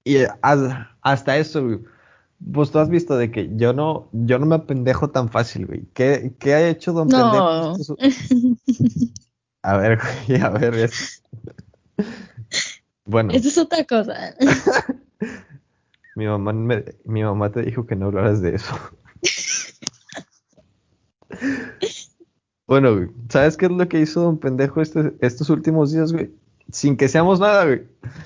[0.04, 1.80] Y haz- hasta eso, güey.
[2.54, 5.86] Pues tú has visto de que yo no, yo no me apendejo tan fácil, güey.
[5.94, 7.76] ¿Qué, qué ha hecho Don No.
[7.78, 7.98] Pendejo?
[7.98, 7.98] estos-
[9.64, 9.98] A ver,
[10.28, 11.24] güey, a ver, es-
[13.06, 14.36] Bueno, Esa es otra cosa.
[16.16, 18.76] mi mamá, me- mi mamá te dijo que no hablaras de eso.
[22.68, 26.32] Bueno, güey, ¿sabes qué es lo que hizo don pendejo este- estos últimos días, güey?
[26.72, 27.84] Sin que seamos nada, güey.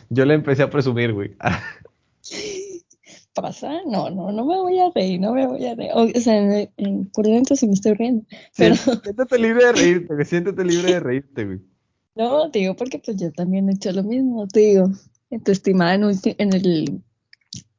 [0.09, 1.35] Yo le empecé a presumir, güey.
[3.33, 3.71] ¿Pasa?
[3.85, 5.91] No, no, no me voy a reír, no me voy a reír.
[5.93, 8.25] O, sea, en- en- por dentro sí me estoy riendo.
[8.57, 10.25] Pero Siéntete libre de reírte, güey.
[10.25, 11.59] Siéntete libre de reírte, güey.
[12.15, 14.47] no, te digo porque pues yo también he hecho lo mismo.
[14.47, 14.91] Te digo,
[15.43, 16.03] tu estimada en,
[16.37, 17.01] en el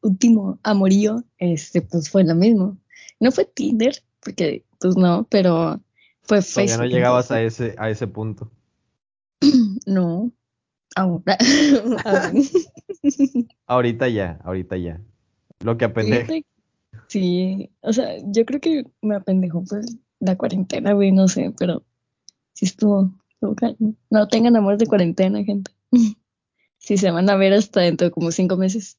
[0.02, 2.78] último amorío, este, pues fue lo mismo.
[3.18, 5.80] No fue Tinder, porque pues no, pero
[6.30, 6.78] fue Todavía Facebook.
[6.78, 8.50] no llegabas a ese, a ese punto.
[9.86, 10.30] No.
[10.94, 11.24] Aún.
[13.66, 15.00] Ahorita ya, ahorita ya.
[15.60, 16.26] Lo que apendeja.
[16.26, 16.46] Fíjate,
[17.08, 21.82] Sí, o sea, yo creo que me apendejó pues la cuarentena, güey, no sé, pero
[22.52, 23.12] sí estuvo.
[24.10, 25.72] No tengan amor de cuarentena, gente.
[26.82, 28.96] Si se van a ver hasta dentro de como cinco meses.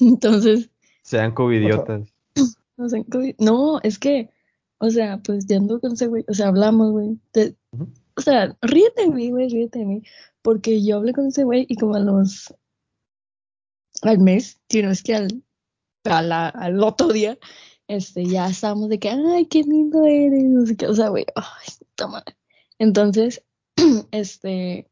[0.00, 0.70] Entonces,
[1.02, 2.08] Sean covidiotas.
[2.78, 4.30] no sé, COVID- no, es que,
[4.80, 7.18] o sea, pues ya ando con ese güey, o sea, hablamos, güey.
[7.32, 7.56] Te-.
[8.16, 10.02] O sea, ríete de mí, güey, ríete de mí,
[10.42, 12.52] porque yo hablé con ese güey y como a los,
[14.02, 15.42] al mes, si no es que al,
[16.04, 17.38] a la- al otro día,
[17.88, 21.24] este, ya estábamos de que, ay, qué lindo eres, no sé qué, o sea, güey,
[21.34, 22.36] ay, madre.
[22.78, 23.42] Entonces,
[24.10, 24.88] este,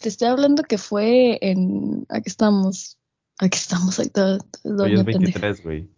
[0.00, 2.98] te estoy hablando que fue en, aquí estamos,
[3.38, 5.40] aquí estamos, ahí todo, Hoy es pendeja.
[5.40, 5.88] 23, güey.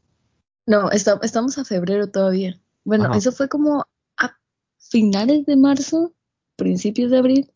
[0.67, 2.61] No, está- estamos a febrero todavía.
[2.87, 3.19] Bueno, Ajá.
[3.19, 3.85] eso fue como
[4.17, 4.39] a
[4.79, 6.15] finales de marzo,
[6.55, 7.53] principios de abril,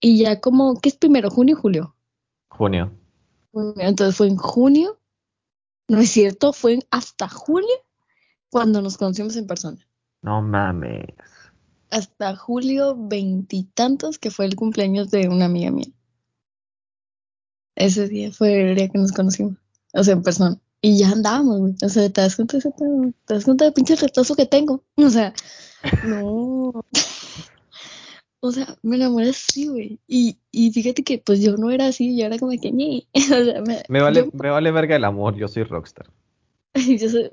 [0.00, 1.30] y ya como, ¿qué es primero?
[1.30, 1.96] ¿Junio o julio?
[2.48, 2.92] Junio.
[3.78, 5.00] Entonces fue en junio,
[5.88, 7.74] no es cierto, fue hasta julio
[8.50, 9.84] cuando nos conocimos en persona.
[10.22, 11.06] No mames.
[11.90, 15.92] Hasta julio veintitantos, que fue el cumpleaños de una amiga mía.
[17.74, 19.56] Ese día fue el día que nos conocimos,
[19.92, 20.60] o sea, en persona.
[20.84, 21.74] Y ya andábamos, güey.
[21.82, 23.12] O sea, te das cuenta de ese pedo?
[23.26, 24.82] ¿Te das cuenta del pinche retraso que tengo?
[24.96, 25.32] O sea,
[26.04, 26.84] no.
[28.44, 30.00] O sea, me enamoré así, güey.
[30.08, 33.06] Y, y fíjate que pues yo no era así, yo era como que ñe.
[33.14, 36.10] O sea, me, Me vale, yo- me vale verga el amor, yo soy rockstar.
[36.74, 37.30] yo soy,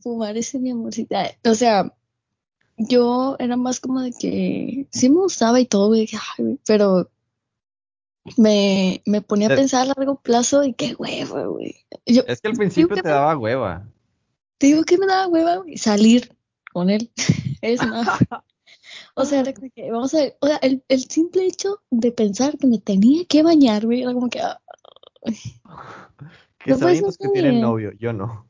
[0.00, 1.30] fumar ese mi amorcita.
[1.48, 1.94] O sea,
[2.76, 7.08] yo era más como de que sí me gustaba y todo, güey, ay, güey, pero
[8.36, 11.76] me, me ponía a pensar a largo plazo y qué huevo, güey.
[12.06, 13.88] Yo Es que al principio te me- daba hueva.
[14.58, 16.36] te digo que me daba hueva, güey, salir
[16.72, 17.10] con él.
[17.62, 18.06] Es más.
[19.14, 22.12] O sea, era como que, vamos a ver, o sea, el, el simple hecho de
[22.12, 24.60] pensar que me tenía que bañar, güey, era como que, ah,
[26.58, 28.46] Que No, sabinos que tienen novio, yo no.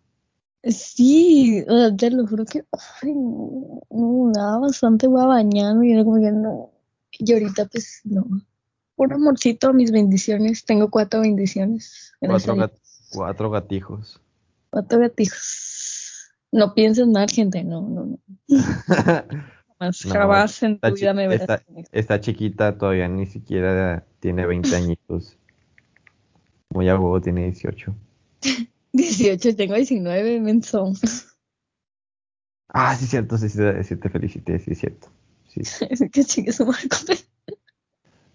[0.64, 2.64] Sí, o sea, te lo juro que
[3.02, 6.70] ay, no, no, daba bastante hueva bañarme y era como que no.
[7.12, 8.26] Y ahorita pues no.
[8.96, 10.64] Un amorcito, mis bendiciones.
[10.64, 12.14] Tengo cuatro bendiciones.
[12.20, 12.78] Cuatro, gat-
[13.12, 14.20] cuatro gatijos.
[14.70, 16.32] Cuatro gatijos.
[16.50, 17.62] No piensen mal, gente.
[17.62, 18.18] No, no, no.
[19.78, 21.88] Jamás, No, jamás en tu vida me verás está-.
[21.92, 25.36] Está chiquita, todavía ni siquiera tiene 20 añitos.
[26.70, 27.94] Muy a huevo, tiene 18.
[28.92, 30.92] 18, tengo 19, menso.
[32.68, 35.08] Ah, sí, cierto, sí, sí, sí, te felicité, sí, cierto.
[35.48, 35.60] Sí.
[36.12, 36.88] que chingue su madre.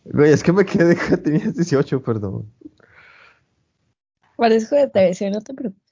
[0.05, 2.51] Güey, es que me quedé que tenías 18, perdón.
[4.35, 5.91] Parezco de TV, no te preocupes.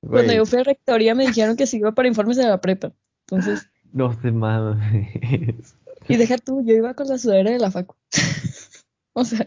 [0.00, 2.92] Cuando Güey, yo fui a rectoría me dijeron que iba para informes de la prepa.
[3.26, 5.74] Entonces, no te mames.
[6.08, 7.94] y deja tú, yo iba con la sudadera de la facu.
[9.12, 9.46] o sea,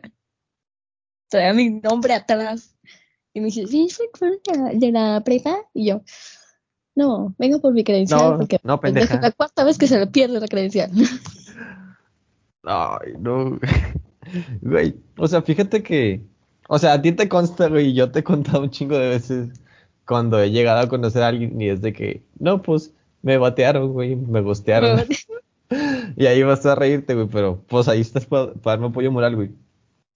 [1.29, 2.75] traía mi nombre atrás.
[3.33, 3.87] Y me dice, ¿sí
[4.19, 5.57] por la- de la prepa?
[5.73, 6.01] Y yo,
[6.95, 9.31] no, vengo por mi credencial No, porque no, es la pendeja.
[9.31, 10.91] cuarta vez que se le pierde la credencial.
[12.63, 13.59] Ay, no.
[14.61, 16.21] Güey, o sea, fíjate que,
[16.69, 19.49] o sea, a ti te consta, güey, yo te he contado un chingo de veces
[20.05, 22.93] cuando he llegado a conocer a alguien y es de que, no, pues,
[23.23, 25.01] me batearon, güey, me gostearon.
[26.17, 29.51] Y ahí vas a reírte, güey, pero pues ahí estás para darme apoyo moral, güey.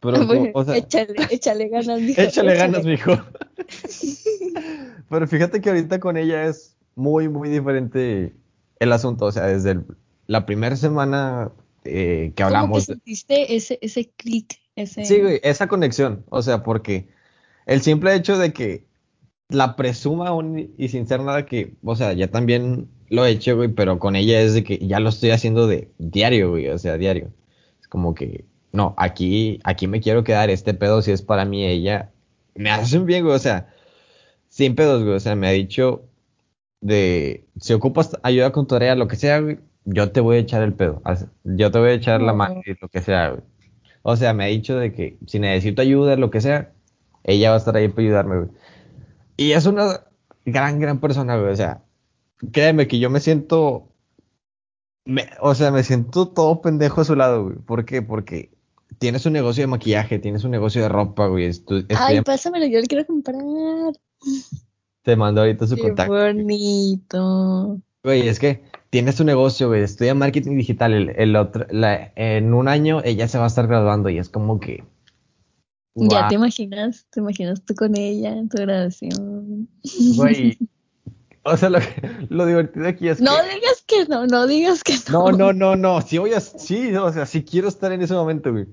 [0.01, 0.17] Pero,
[0.53, 2.19] o sea, échale, échale ganas, mijo.
[2.21, 3.13] échale ganas, mijo.
[5.09, 8.35] Pero fíjate que ahorita con ella es muy, muy diferente
[8.79, 9.25] el asunto.
[9.25, 9.85] O sea, desde el-
[10.27, 11.51] la primera semana
[11.85, 12.83] eh, que Como que hablamos.
[12.85, 15.05] sentiste ese, ese clic, ese...
[15.05, 16.25] Sí, güey, esa conexión.
[16.29, 17.07] O sea, porque
[17.65, 18.85] el simple hecho de que
[19.49, 23.55] la presuma aún y sin ser nada que, o sea, ya también lo he hecho,
[23.55, 26.77] güey, pero con ella es de que ya lo estoy haciendo de diario, güey, o
[26.77, 27.31] sea, diario.
[27.79, 31.65] Es como que, no, aquí, aquí me quiero quedar, este pedo si es para mí,
[31.65, 32.11] ella,
[32.55, 33.73] me hace un bien, güey, o sea,
[34.49, 36.03] sin pedos, güey, o sea, me ha dicho
[36.81, 40.61] de, si ocupas ayuda con tarea, lo que sea, güey, yo te voy a echar
[40.63, 41.01] el pedo,
[41.43, 42.37] yo te voy a echar la No.
[42.37, 43.41] mano y lo que sea, güey.
[44.03, 46.73] O sea, me ha dicho de que si necesito ayuda, lo que sea,
[47.23, 48.49] ella va a estar ahí para ayudarme, güey.
[49.37, 50.01] Y es una
[50.45, 51.51] gran, gran persona, güey.
[51.51, 51.81] O sea,
[52.51, 53.89] créeme que yo me siento.
[55.07, 57.57] me- o sea, me siento todo pendejo a su lado, güey.
[57.57, 58.01] ¿Por qué?
[58.01, 58.49] Porque
[58.97, 61.47] tiene su negocio de maquillaje, tiene su negocio de ropa, güey.
[61.49, 63.35] Estu- Ay, pásamelo, yo le quiero comprar.
[65.03, 66.13] te mando ahorita su Qué contacto.
[66.13, 67.79] bonito.
[68.03, 68.63] Güey, es que
[68.95, 69.81] tiene su negocio, güey.
[69.83, 70.93] Estudia marketing digital.
[70.93, 74.29] El, el otro, la- en un año ella se va a estar graduando y es
[74.29, 74.85] como que.
[75.95, 79.67] Ya te imaginas, te imaginas tú con ella en tu graduación.
[80.15, 80.57] Güey.
[81.47, 81.77] O sea, lo,
[82.29, 83.53] lo divertido aquí es No que.
[83.55, 85.37] digas que no, no digas que No, no.
[85.37, 86.01] no, no, no.
[86.01, 88.65] Sí voy a, sí, o sea, sí quiero estar en ese momento, güey.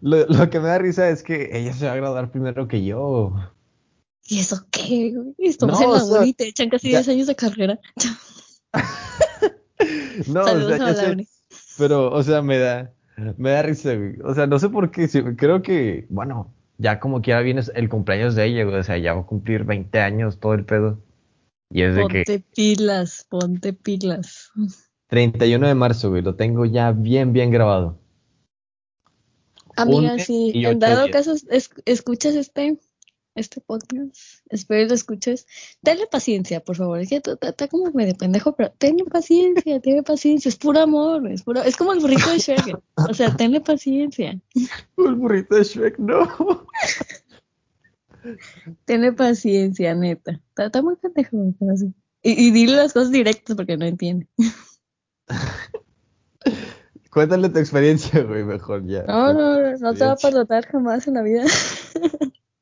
[0.00, 2.82] Lo, lo que me da risa es que ella se va a graduar primero que
[2.82, 3.34] yo.
[4.24, 5.12] ¿Y eso qué?
[5.36, 7.34] Estamos No, en o la sea, uni y te echan casi ya- 10 años de
[7.36, 7.78] carrera.
[10.26, 11.28] No, Saludos o sea, a ya la sé, uni.
[11.78, 12.92] pero, o sea, me da,
[13.36, 14.16] me da risa, güey.
[14.24, 17.88] O sea, no sé por qué, sí, creo que, bueno, ya como quiera viene el
[17.88, 18.76] cumpleaños de ella, güey.
[18.76, 21.00] O sea, ya va a cumplir 20 años todo el pedo.
[21.70, 24.50] Y es de que Ponte pilas, ponte pilas.
[25.08, 27.98] 31 de marzo, güey, lo tengo ya bien, bien grabado.
[29.76, 31.12] Amiga, si y en dado días.
[31.16, 32.78] caso es- escuchas este,
[33.38, 34.14] este podcast,
[34.48, 35.46] espero lo escuches,
[35.82, 37.00] tenle paciencia, por favor.
[37.00, 40.48] Es que está como medio pendejo, pero tenle paciencia, tenle paciencia.
[40.48, 42.78] Es puro amor, es puro, es como el burrito de Shrek.
[42.96, 44.40] O sea, tenle paciencia,
[44.96, 46.66] El burrito de Shrek, no.
[48.84, 50.40] tenle paciencia, neta.
[50.56, 51.74] Está, muy pendejo, pero.
[52.20, 54.26] Y, y dile las cosas directas porque no entiende.
[57.10, 59.02] Cuéntale tu experiencia, güey, mejor ya.
[59.04, 61.44] No, no, no, no te va a perdonar jamás en la vida.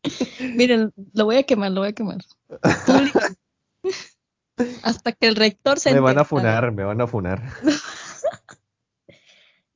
[0.57, 2.19] Miren, lo voy a quemar, lo voy a quemar.
[2.87, 3.21] Público.
[4.83, 7.42] Hasta que el rector se Me van a funar, me van a funar.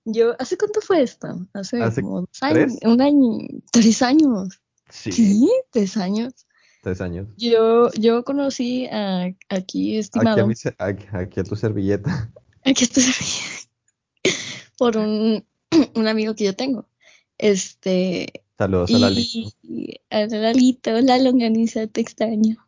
[0.07, 1.29] Yo, ¿hace cuánto fue esto?
[1.53, 3.39] Hace, ¿Hace como dos años, un año,
[3.71, 4.61] tres años.
[4.89, 6.33] Sí, Sí, tres años.
[6.83, 7.29] tres años.
[7.37, 12.33] Yo, yo conocí a aquí, Aquí estimado, a, mi aquí, aquí a tu servilleta.
[12.65, 13.05] aquí estoy
[14.79, 15.47] por un,
[15.95, 16.89] un amigo que yo tengo.
[17.37, 19.55] Este, Saludos a Lali.
[19.63, 22.59] y a Lalito, la longaniza, te extraño.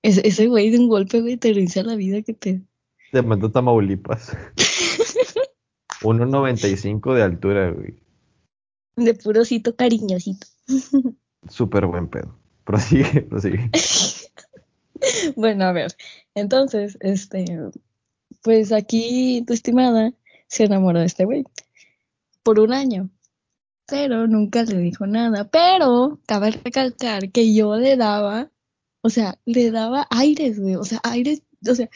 [0.00, 2.62] Ese, ese güey de un golpe, güey, te inicia la vida que te...
[3.10, 4.36] Te mando Tamaulipas.
[6.02, 7.96] 1.95 de altura, güey.
[8.94, 10.46] De purosito cariñosito.
[11.48, 12.38] Súper buen pedo.
[12.62, 13.68] Prosigue, prosigue.
[15.34, 15.94] Bueno, a ver,
[16.34, 17.44] entonces, este,
[18.42, 20.12] pues aquí tu estimada
[20.46, 21.44] se enamoró de este güey
[22.42, 23.10] por un año,
[23.86, 25.48] pero nunca le dijo nada.
[25.48, 28.50] Pero cabe recalcar que yo le daba,
[29.02, 31.88] o sea, le daba aires, güey, o sea, aires, o sea,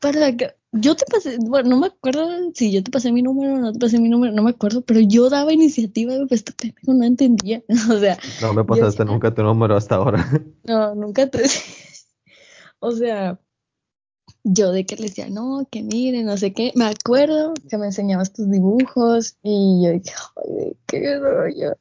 [0.00, 3.54] para que yo te pasé, bueno, no me acuerdo si yo te pasé mi número
[3.54, 6.52] o no te pasé mi número, no me acuerdo, pero yo daba iniciativa, pues este
[6.52, 10.26] pendejo no entendía, o sea, No me pasaste nunca tu número hasta ahora.
[10.64, 11.42] no, nunca te...
[12.84, 13.38] O sea,
[14.44, 16.72] yo de que le decía, no, que miren, no sé qué.
[16.74, 21.76] Me acuerdo que me enseñabas tus dibujos y yo dije, ay, qué rollo.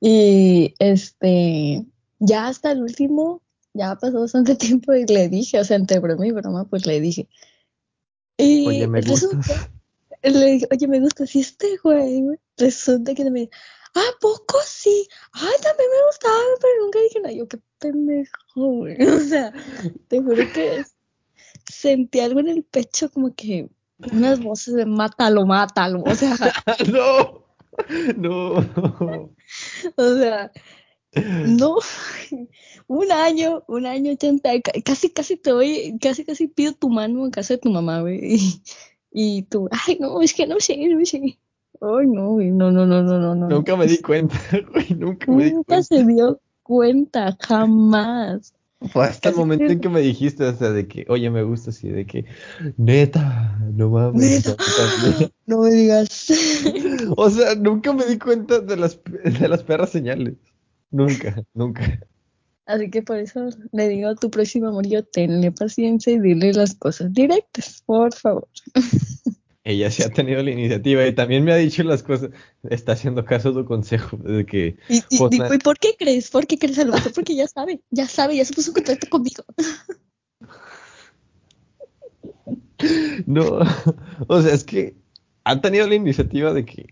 [0.00, 1.84] Y este,
[2.18, 6.26] ya hasta el último, ya pasó bastante tiempo y le dije, o sea, entre broma
[6.26, 7.28] y broma, pues le dije.
[8.36, 9.70] Y Oye, me resulta-
[10.22, 12.24] le dije, oye, me gusta, si este güey,
[12.56, 13.48] resulta que me
[13.94, 18.96] ah, poco sí, ay, también me gustaba, pero nunca dije nada, yo, qué pendejo, güey,
[19.06, 19.52] o sea,
[20.08, 20.84] te juro que
[21.66, 23.68] sentí algo en el pecho, como que
[24.12, 26.36] unas voces de mátalo, mátalo, o sea,
[26.92, 27.44] no,
[28.16, 29.30] no.
[29.96, 30.50] o sea,
[31.14, 31.76] no,
[32.88, 37.24] un año, un año, chanta, ca- casi, casi te voy, casi, casi pido tu mano
[37.24, 38.62] en casa de tu mamá, güey, y,
[39.12, 41.38] y tú, ay, no, es que no sé, no sé,
[41.80, 44.36] ay, no, güey, no, no, no, no, no, no, Nunca me di cuenta,
[44.72, 44.94] güey.
[44.96, 45.82] Nunca me di nunca cuenta.
[45.86, 50.86] se dio cuenta, jamás, Fue hasta el momento en que me dijiste, o sea, de
[50.86, 52.26] que, oye, me gusta así, de que,
[52.76, 54.46] neta, no mames.
[54.46, 54.56] Neta.
[55.46, 56.26] no me digas,
[57.16, 60.34] O sea, nunca me di cuenta de las, de las perras señales.
[60.90, 62.00] Nunca, nunca.
[62.66, 66.52] así que por eso le digo a tu próximo amor, yo tenle paciencia y dile
[66.52, 68.48] las cosas directas, por favor.
[69.64, 72.30] Ella sí ha tenido la iniciativa y también me ha dicho las cosas.
[72.68, 75.78] Está haciendo caso a tu consejo de que, ¿Y, y, Pues, y- na- ¿y por
[75.78, 76.30] qué crees?
[76.30, 77.10] ¿Por qué crees al vato?
[77.14, 79.42] Porque ya sabe, ya sabe, ya se puso en contacto conmigo.
[83.26, 83.60] no,
[84.28, 84.94] o sea, es que
[85.44, 86.86] han tenido la iniciativa de que,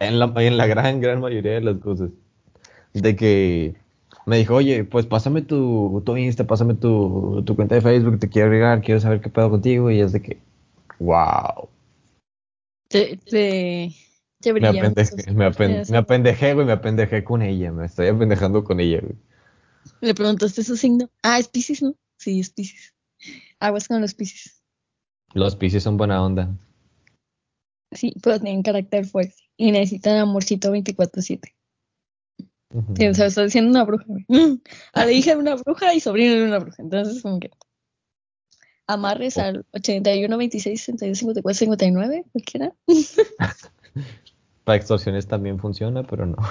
[0.00, 2.10] en la, en la gran, gran mayoría de las cosas,
[2.94, 3.74] de que
[4.26, 8.28] me dijo, oye, pues pásame tu, tu Insta, pásame tu, tu cuenta de Facebook, te
[8.28, 10.38] quiero agregar, quiero saber qué pedo contigo, y es de que,
[10.98, 11.68] wow.
[12.88, 13.90] Te, te,
[14.42, 18.64] Que Me apendejé, me, apen- me apendejé, güey, me apendejé con ella, me estoy apendejando
[18.64, 19.16] con ella, güey.
[20.00, 21.10] Le preguntaste su signo.
[21.22, 21.94] Ah, es Pisces, ¿no?
[22.18, 22.94] Sí, es Pisces.
[23.60, 24.62] Aguas con los Pisces.
[25.34, 26.56] Los Pisces son buena onda.
[27.92, 29.34] Sí, pero tienen carácter fuerte.
[29.56, 31.54] Y necesitan amorcito 24-7.
[32.72, 32.94] Ujú.
[32.96, 34.24] Sí, o sea, está diciendo una bruja, güey.
[34.92, 36.82] A la hija de una bruja y sobrino de una bruja.
[36.82, 37.50] Entonces, como que.
[38.88, 42.72] Amarres al 81, 26, 62, 54, 59, cualquiera.
[44.64, 46.36] Para extorsiones también funciona, pero no.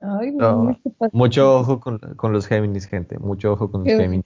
[0.00, 0.78] Ay, No.
[1.12, 3.18] Mucho ojo con, con los Géminis, gente.
[3.18, 3.92] Mucho ojo con los.
[3.92, 4.24] Géminis.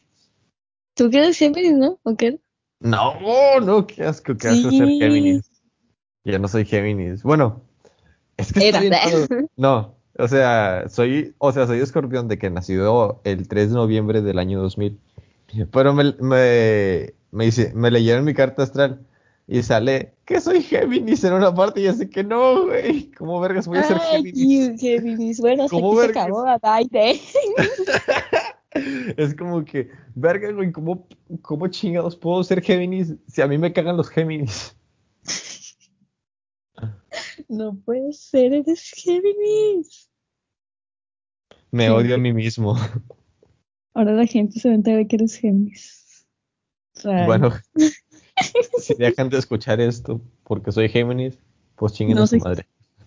[0.95, 1.99] ¿Tú qué eres Géminis, no?
[2.03, 2.41] ¿O qué?
[2.81, 4.89] No, no, qué asco, qué asco ser.
[4.89, 5.51] Géminis.
[6.25, 7.23] Yo no soy Géminis.
[7.23, 7.63] Bueno,
[8.37, 8.79] es que Era.
[8.83, 13.49] estoy en todo- No, o sea, soy, o sea, soy escorpión de que nació el
[13.49, 14.99] 3 de noviembre del año 2000.
[15.71, 19.01] Pero me, me, me, hice- me leyeron mi carta astral
[19.49, 23.13] y sale que soy Géminis en una parte y así que no, güey.
[23.13, 24.33] ¿Cómo vergas voy a ser Ay,
[24.77, 25.41] Géminis?
[25.41, 26.25] Bueno, ¿Cómo aquí se vergas?
[26.25, 26.45] acabó.
[29.17, 31.07] Es como que, verga, güey, ¿cómo,
[31.41, 34.77] ¿cómo chingados puedo ser Géminis si a mí me cagan los Géminis?
[37.49, 40.11] No puede ser, eres Géminis.
[41.71, 42.77] Me odio a mí mismo.
[43.95, 46.27] Ahora la gente se va a enterar que eres Géminis.
[47.27, 47.53] Bueno,
[48.79, 51.39] si dejan de escuchar esto porque soy Géminis,
[51.77, 52.67] pues chinguen No a su madre.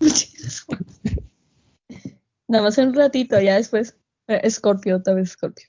[2.48, 3.96] Nada más un ratito, ya después.
[4.28, 5.66] eh, Escorpio, otra vez Escorpio.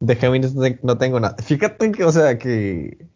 [0.00, 1.36] De Géminis no, te- no tengo nada.
[1.42, 3.08] Fíjate que, o sea, que.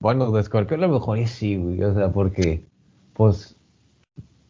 [0.00, 1.82] Bueno, de Scorpio a lo mejor sí, güey.
[1.82, 2.64] O sea, porque,
[3.16, 3.56] pues,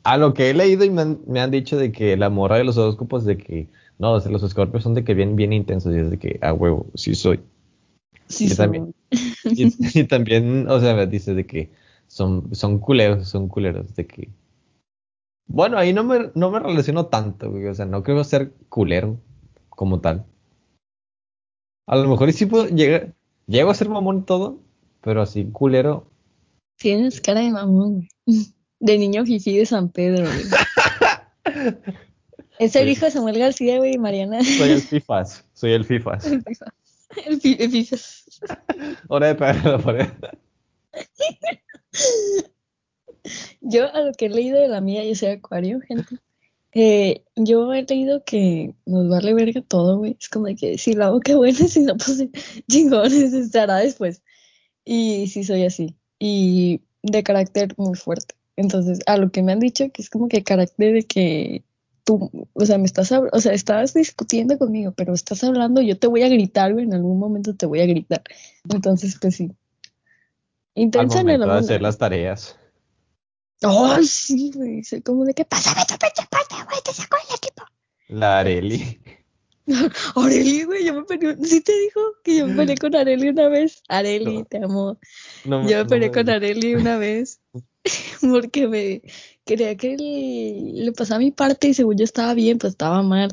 [0.02, 2.56] a lo que he leído y me han, me han dicho de que la morra
[2.56, 5.52] de los horóscopos de que, no, o sea, los Scorpios son de que bien, bien
[5.52, 7.40] intensos y es de que, a huevo, sí soy.
[8.28, 8.64] Sí, Yo soy.
[8.64, 8.94] también.
[9.44, 11.70] Y, y también, o sea, me dice de que
[12.08, 14.28] son, son culeros, son culeros, de que.
[15.46, 17.66] Bueno, ahí no me, no me relaciono tanto, güey.
[17.66, 19.18] O sea, no creo ser culero
[19.70, 20.24] como tal.
[21.86, 23.14] A lo mejor y sí puedo llegar,
[23.46, 24.58] llego a ser mamón y todo,
[25.02, 26.10] pero así culero.
[26.78, 28.55] Tienes cara de mamón, güey.
[28.80, 31.74] De niño fifi de San Pedro, güey.
[32.58, 34.42] Es el hijo de Samuel García, güey, y Mariana.
[34.42, 36.24] Soy el FIFAs, soy el FIFAs.
[36.26, 36.66] El FIFA.
[37.26, 38.24] El fi- el fifas.
[39.08, 40.06] Hora de pegar a la pared.
[43.60, 46.16] Yo, a lo que he leído de la mía, yo soy acuario, gente.
[46.72, 50.16] Eh, yo he leído que nos vale verga todo, güey.
[50.20, 52.24] Es como de que si lo hago, qué bueno, si no, pues
[52.70, 54.22] chingones, estará después.
[54.84, 55.96] Y sí soy así.
[56.18, 58.35] Y de carácter muy fuerte.
[58.56, 61.64] Entonces, a lo que me han dicho, que es como que carácter de que
[62.04, 66.06] tú, o sea, me estás, o sea, estás discutiendo conmigo, pero estás hablando, yo te
[66.06, 68.22] voy a gritar, güey, en algún momento te voy a gritar.
[68.72, 69.52] Entonces, pues sí.
[70.74, 72.56] Intensa en el momento de hacer las tareas.
[73.62, 74.84] Ay, sí, güey.
[74.84, 77.62] Soy como de que pásame tu pinche parte, güey, te saco el equipo.
[78.08, 79.00] La Areli.
[80.14, 81.36] Areli, güey, yo me peleé.
[81.42, 83.82] ¿Sí te dijo que yo me peleé con Areli una vez?
[83.88, 84.44] Areli, No.
[84.44, 84.98] te amo.
[85.44, 87.40] No, Yo me peleé con Areli una vez
[88.20, 89.02] porque me
[89.44, 93.30] quería que le, le pasara mi parte y según yo estaba bien, pues estaba mal.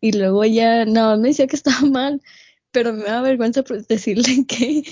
[0.00, 2.22] Y luego ella, no, me decía que estaba mal,
[2.70, 4.84] pero me da vergüenza decirle que.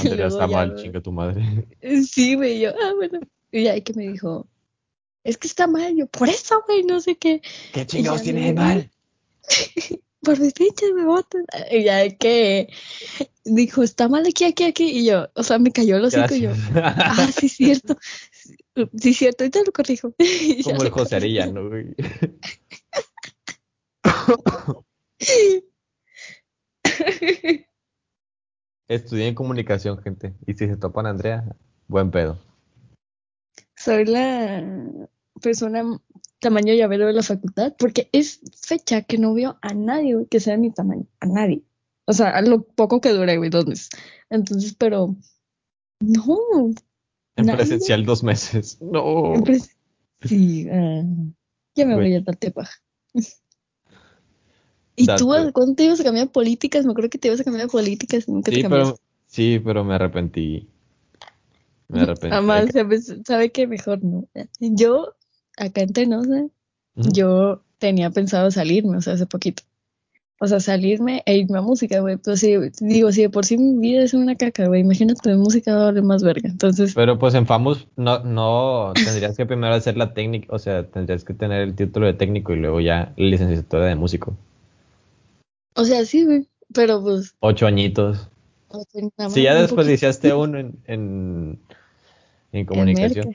[0.00, 1.66] Andrea está ya mal, chinga tu madre.
[2.10, 3.20] Sí, güey, yo, ah, bueno.
[3.52, 4.46] Y ya que me dijo,
[5.24, 5.96] es que está mal.
[5.96, 7.40] Yo, por eso, güey, no sé qué.
[7.72, 8.90] ¿Qué chingados tiene de mal?
[10.20, 11.44] Por mis pinches me botan.
[11.70, 12.68] Y ya que
[13.44, 14.90] dijo, está mal aquí, aquí, aquí.
[14.98, 17.96] Y yo, o sea, me cayó el hocico y yo, ah, sí, cierto.
[19.00, 20.14] Sí, cierto, ahorita lo corrijo.
[20.64, 21.16] Como el José.
[21.16, 21.94] Arellano, güey.
[28.88, 30.34] Estudié en comunicación, gente.
[30.46, 31.44] Y si se topan a Andrea,
[31.88, 32.38] buen pedo.
[33.76, 34.64] Soy la
[35.42, 35.84] persona
[36.40, 40.54] tamaño llavero de la facultad porque es fecha que no veo a nadie que sea
[40.54, 41.62] de mi tamaño, a nadie.
[42.06, 43.90] O sea, a lo poco que dure, güey, dos meses.
[44.30, 45.14] Entonces, pero
[46.00, 46.38] no.
[47.38, 48.78] En presencial dos meses.
[48.82, 49.34] No.
[49.34, 49.44] En
[50.22, 51.02] Sí, ah,
[51.76, 52.74] ya me voy a darte paja.
[54.96, 55.52] ¿Y tú Date.
[55.52, 56.84] cuándo te ibas a cambiar políticas?
[56.84, 58.94] Me acuerdo que te ibas a cambiar políticas y nunca Sí, te cambiaste.
[58.94, 60.68] pero, sí, pero me arrepentí.
[61.86, 62.34] Me arrepentí.
[62.34, 63.14] Además, ¿sabes?
[63.24, 64.28] sabe que mejor no.
[64.58, 65.14] Yo,
[65.56, 66.50] acá entre nos, ¿eh?
[66.96, 67.12] Ujú.
[67.12, 69.62] yo tenía pensado salirme, o sea, hace poquito.
[70.40, 72.16] O sea, salirme e irme a música, güey.
[72.16, 75.40] Pues sí, digo, si de por sí mi vida es una caca, güey, imagínate, en
[75.40, 76.48] música valer más verga.
[76.48, 80.86] Entonces, Pero pues en FAMUS no, no tendrías que primero hacer la técnica, o sea,
[80.86, 84.36] tendrías que tener el título de técnico y luego ya licenciatura de músico.
[85.74, 88.28] o sea, sí, güey, pero pues, Ocho añitos.
[89.30, 91.58] Si ya desperdiciaste uno en, en,
[92.52, 93.34] en comunicación.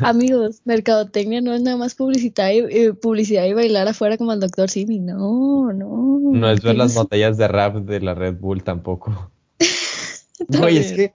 [0.00, 4.40] Amigos, mercadotecnia no es nada más publicidad y, eh, publicidad y bailar afuera como el
[4.40, 5.00] doctor Simi.
[5.00, 6.20] No, no.
[6.32, 9.30] No es ver las botellas de rap de la Red Bull tampoco.
[10.48, 11.14] Güey, es que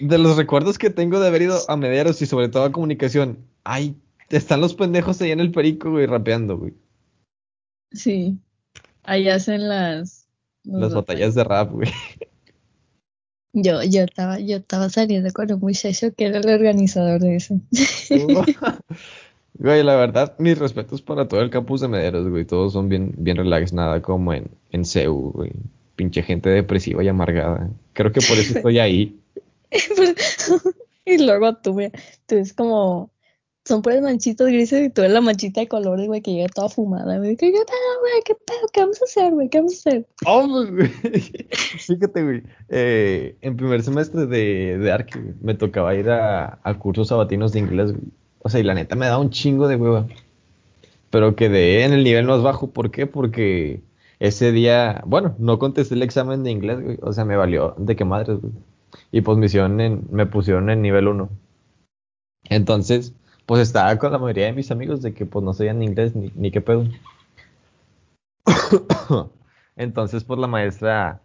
[0.00, 3.38] de los recuerdos que tengo de haber ido a Mederos y sobre todo a comunicación,
[3.64, 3.96] ay,
[4.30, 6.72] están los pendejos ahí en el perico, güey, rapeando, güey.
[7.90, 8.38] Sí.
[9.02, 10.28] Ahí hacen las...
[10.62, 11.90] Las batallas de rap, güey.
[13.56, 17.60] Yo, yo estaba, yo estaba saliendo con un muchacho que era el organizador de eso.
[19.54, 22.44] güey, la verdad, mis respetos para todo el campus de Mederos, güey.
[22.44, 25.52] Todos son bien, bien relax, nada como en, en CEU, güey.
[25.94, 27.70] Pinche gente depresiva y amargada.
[27.92, 29.20] Creo que por eso estoy ahí.
[31.04, 31.80] y luego tú,
[32.26, 33.13] tú es como
[33.64, 37.16] son puras manchitos grises y eres la manchita de colores, güey, que llega toda fumada,
[37.18, 37.36] güey.
[37.36, 38.22] ¿Qué pedo, güey?
[38.24, 38.68] ¿Qué pedo?
[38.72, 39.48] ¿Qué vamos a hacer, güey?
[39.48, 40.06] ¿Qué vamos a hacer?
[40.26, 40.88] Oh, güey.
[41.78, 42.42] Fíjate, güey.
[42.68, 45.06] Eh, en primer semestre de, de
[45.40, 48.04] me tocaba ir a, a, cursos sabatinos de inglés, güey.
[48.40, 50.06] O sea, y la neta me da un chingo de hueva.
[51.08, 52.70] Pero quedé en el nivel más bajo.
[52.70, 53.06] ¿Por qué?
[53.06, 53.80] Porque
[54.18, 56.98] ese día, bueno, no contesté el examen de inglés, güey.
[57.00, 58.52] O sea, me valió de qué madres, güey.
[59.10, 59.46] Y pues me,
[59.84, 61.30] en, me pusieron en nivel 1.
[62.50, 63.14] Entonces,
[63.46, 66.30] pues estaba con la mayoría de mis amigos de que pues no sabían inglés ni,
[66.34, 66.86] ni qué pedo.
[69.76, 71.20] Entonces, pues la maestra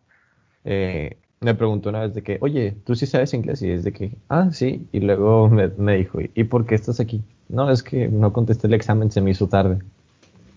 [0.65, 3.61] eh, me preguntó una vez de que, oye, ¿tú sí sabes inglés?
[3.61, 4.88] Y es de que, ah, sí.
[4.91, 7.22] Y luego me, dijo, ¿y por qué estás aquí?
[7.47, 9.80] No, es que no contesté el examen, se me hizo tarde.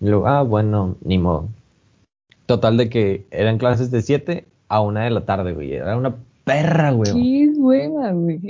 [0.01, 1.49] Y luego, ah, bueno, ni modo.
[2.45, 5.73] Total de que eran clases de 7 a 1 de la tarde, güey.
[5.73, 7.13] Era una perra, güey.
[7.13, 8.41] Qué buena, güey.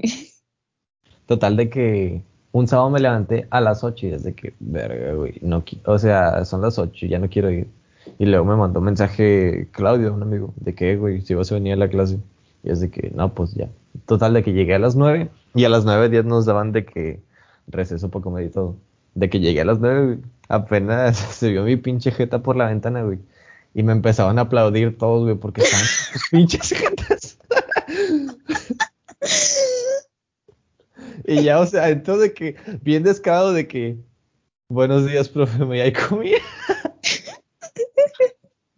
[1.28, 2.24] Total de que
[2.54, 6.46] un sábado me levanté a las 8 y desde que, verga, güey, no, o sea,
[6.46, 7.68] son las 8 y ya no quiero ir.
[8.20, 11.56] Y luego me mandó un mensaje Claudio, un amigo, de que, güey, si vas a
[11.56, 12.20] venir a la clase.
[12.64, 13.70] Y es de que, no, pues ya.
[14.06, 17.22] Total, de que llegué a las 9 y a las 9.10 nos daban de que
[17.68, 18.76] receso y todo.
[19.16, 23.02] De que llegué a las 9, apenas se vio mi pinche jeta por la ventana,
[23.02, 23.18] güey.
[23.74, 25.86] Y me empezaban a aplaudir todos, güey, porque estaban
[26.32, 27.13] pinches jetas.
[31.26, 33.98] Y ya, o sea, entonces de que, bien descarado de que,
[34.68, 36.40] buenos días, profe, ¿me hay comida?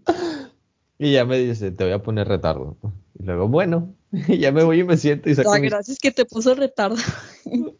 [1.00, 2.78] y ya me dice, te voy a poner retardo.
[3.18, 3.96] Y luego, bueno,
[4.28, 5.56] y ya me voy y me siento y saco.
[5.56, 6.98] No, gracias que te puso retardo.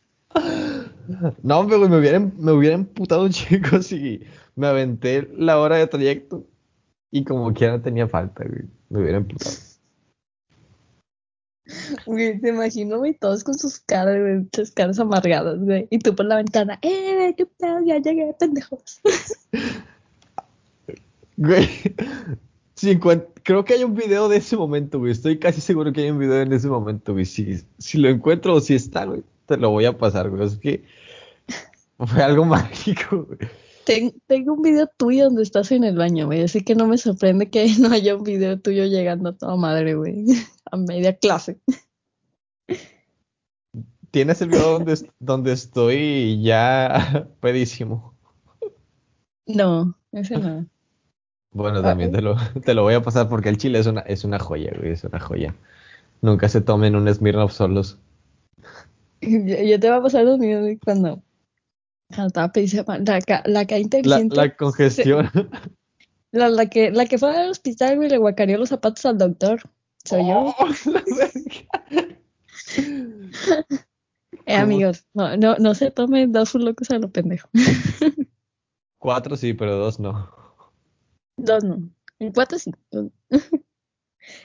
[1.44, 4.22] no, hombre, me hubieran, me hubiera emputado chicos y
[4.56, 6.46] me aventé la hora de trayecto.
[7.12, 8.64] Y como quiera tenía falta, güey.
[8.90, 9.52] Me hubiera emputado.
[12.06, 15.88] Güey, te imagino, güey, todos con sus caras, güey, muchas caras amargadas, güey.
[15.90, 17.80] Y tú por la ventana, ¡eh, qué pedo!
[17.86, 19.02] Ya llegué, pendejos.
[21.38, 21.68] Güey,
[22.76, 23.00] sí,
[23.44, 25.12] creo que hay un video de ese momento, güey.
[25.12, 27.26] Estoy casi seguro que hay un video en ese momento, güey.
[27.26, 30.46] Si, si lo encuentro o si está, güey, te lo voy a pasar, güey.
[30.46, 30.84] Es que
[32.00, 33.50] fue algo mágico, güey.
[33.86, 36.44] Tengo un video tuyo donde estás en el baño, güey.
[36.44, 39.96] Así que no me sorprende que no haya un video tuyo llegando a toda madre,
[39.96, 40.26] güey
[40.72, 41.60] a media clase.
[44.12, 48.14] ¿Tienes el video donde, donde estoy ya pedísimo?
[49.46, 50.66] No, ese no.
[51.52, 54.24] Bueno, también te lo, te lo voy a pasar porque el chile es una, es
[54.26, 55.56] una joya, güey, es una joya.
[56.22, 58.00] Nunca se tomen un Smirnoff solos.
[59.22, 61.22] Yo, te voy a pasar los míos cuando.
[62.10, 62.28] La,
[63.46, 64.36] la que inteligente.
[64.36, 65.30] La, congestión.
[66.32, 69.62] La, la, que, la que fue al hospital, güey, le guacareó los zapatos al doctor.
[70.04, 70.54] Soy yo.
[70.58, 70.68] Oh,
[74.46, 77.50] eh, amigos, no, no, no se tomen dos locos a lo pendejo.
[79.00, 80.30] Cuatro sí, pero dos no.
[81.38, 81.90] Dos no.
[82.34, 82.72] Cuatro sí.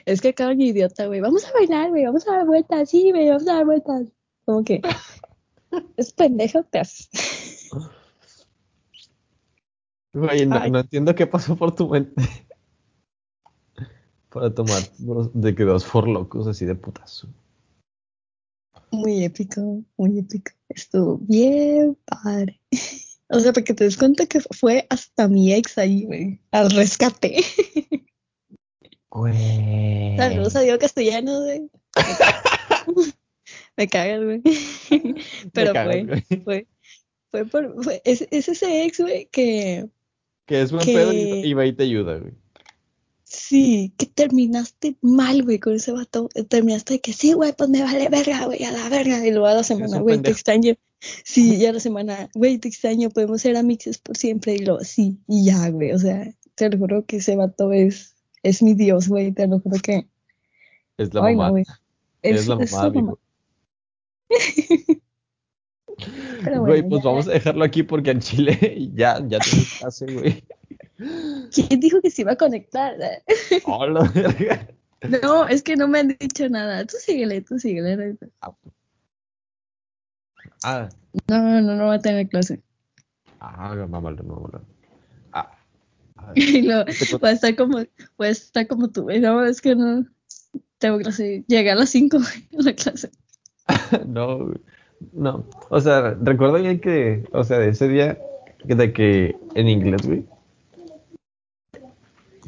[0.05, 1.19] Es que cada idiota, güey.
[1.21, 2.05] Vamos a bailar, güey.
[2.05, 2.89] Vamos a dar vueltas.
[2.89, 3.27] Sí, güey.
[3.27, 4.07] Vamos a dar vueltas.
[4.45, 4.81] Como que.
[5.97, 7.09] es pendejo te haces.
[10.13, 12.21] Güey, no, no, entiendo qué pasó por tu mente
[14.31, 14.81] para tomar
[15.33, 17.27] de que dos locos así de putazo.
[18.91, 20.51] Muy épico, muy épico.
[20.69, 22.59] Estuvo bien padre.
[23.29, 26.69] O sea, para que te des cuenta que fue hasta mi ex ahí, güey, al
[26.71, 27.41] rescate.
[29.09, 30.15] Güey.
[30.17, 31.69] Saludos a Diego Castellano, güey.
[33.77, 34.41] Me cagas, güey.
[35.53, 36.67] Pero fue, fue,
[37.29, 39.89] fue por, fue, es, ese ex, güey, que...
[40.51, 42.33] Que es buen pedo y va y te ayuda, güey.
[43.23, 46.27] Sí, que terminaste mal, güey, con ese vato.
[46.49, 49.25] Terminaste de que sí, güey, pues me vale verga, güey, a la verga.
[49.25, 50.73] Y luego a la semana, güey, te extraño.
[50.99, 54.55] Sí, ya la semana, güey, te extraño, podemos ser amixes por siempre.
[54.55, 58.17] Y luego, sí, y ya, güey, o sea, te lo juro que ese vato es,
[58.43, 60.05] es mi Dios, güey, te lo juro que.
[60.97, 61.61] Es la Ay, mamá.
[62.23, 63.15] Es, la es mamá,
[66.43, 67.09] Güey, pues ya.
[67.09, 68.57] vamos a dejarlo aquí porque en Chile
[68.93, 70.43] ya, ya tienes clase, güey.
[71.51, 72.95] ¿Quién dijo que se iba a conectar?
[73.65, 74.67] Hola, verga.
[75.23, 76.85] No, es que no me han dicho nada.
[76.85, 77.95] Tú síguele, tú síguele.
[77.95, 78.17] Rey.
[80.63, 80.89] Ah,
[81.27, 82.61] No, no, no va a tener clase.
[83.39, 84.65] ah, mamalón, mamalón.
[85.33, 85.51] Ah.
[86.17, 86.33] ah.
[86.35, 86.85] Y lo,
[87.19, 89.03] va a estar como, va a estar como tú.
[89.03, 89.19] güey.
[89.19, 90.05] No, es que no.
[90.77, 91.43] Tengo clase.
[91.47, 93.09] Llegué a las 5 a la clase.
[94.05, 94.61] No, güey.
[95.13, 95.45] No.
[95.69, 98.17] O sea, recuerdo bien que, o sea, de ese día,
[98.63, 100.25] de que en inglés, güey.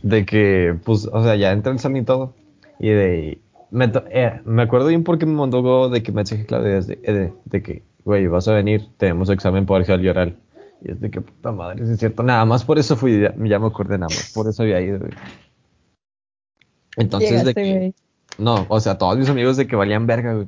[0.02, 2.34] De que, pues, o sea, ya entra el salón y todo.
[2.80, 3.40] Y de.
[3.72, 7.34] Me, eh, me acuerdo bien porque me mandó de que mensaje clave desde, eh, de,
[7.46, 10.38] de que, güey, vas a venir, tenemos examen parcial y oral.
[10.84, 12.24] Y es de que puta madre, es cierto.
[12.24, 14.32] Nada más por eso fui, ya, ya me acordé nada más.
[14.34, 15.12] Por eso había ido, güey.
[16.98, 17.78] Entonces, de que.
[17.78, 17.96] güey.
[18.38, 20.48] No, o sea, todos mis amigos de que valían verga, güey.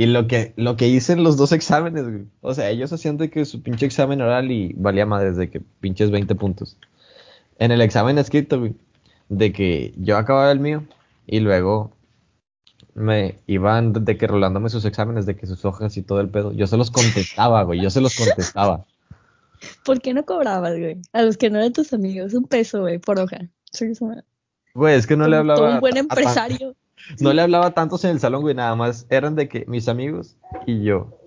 [0.00, 2.26] Y lo que, lo que hice en los dos exámenes, güey.
[2.40, 5.60] O sea, ellos hacían de que su pinche examen oral y valía madres de que
[5.80, 6.76] pinches 20 puntos.
[7.58, 8.76] En el examen escrito, güey,
[9.28, 10.84] de que yo acababa el mío
[11.26, 11.90] y luego
[12.94, 16.52] me iban de que rolándome sus exámenes, de que sus hojas y todo el pedo.
[16.52, 18.86] Yo se los contestaba, güey, yo se los contestaba.
[19.84, 20.98] ¿Por qué no cobrabas, güey?
[21.12, 23.38] A los que no eran tus amigos, un peso, güey, por hoja.
[24.74, 25.58] Güey, es que no le hablaba.
[25.58, 26.76] todo un buen a- a tan- empresario.
[27.20, 30.36] No le hablaba tantos en el salón, güey, nada más eran de que mis amigos
[30.66, 31.18] y yo.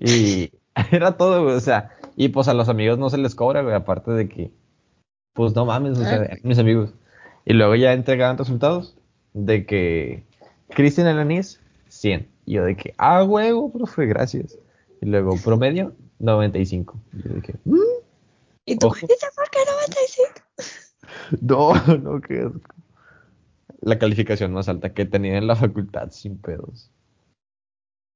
[0.00, 0.52] Y
[0.90, 3.74] era todo, güey, o sea, y pues a los amigos no se les cobra, güey,
[3.74, 4.50] aparte de que,
[5.32, 6.36] pues no mames, o sea, Ah.
[6.42, 6.94] mis amigos.
[7.44, 8.96] Y luego ya entregaban resultados
[9.34, 10.24] de que
[10.70, 12.28] Cristian Alanis, 100.
[12.46, 14.58] Y yo de que, ah, huevo, profe, gracias.
[15.00, 16.98] Y luego promedio, 95.
[17.12, 17.76] Y yo de que, "Mm,
[18.66, 18.86] ¿Y tú?
[18.86, 19.94] ¿Y por qué no me
[21.40, 22.74] no, no, qué asco.
[23.84, 26.90] La calificación más alta que tenía en la facultad, sin pedos.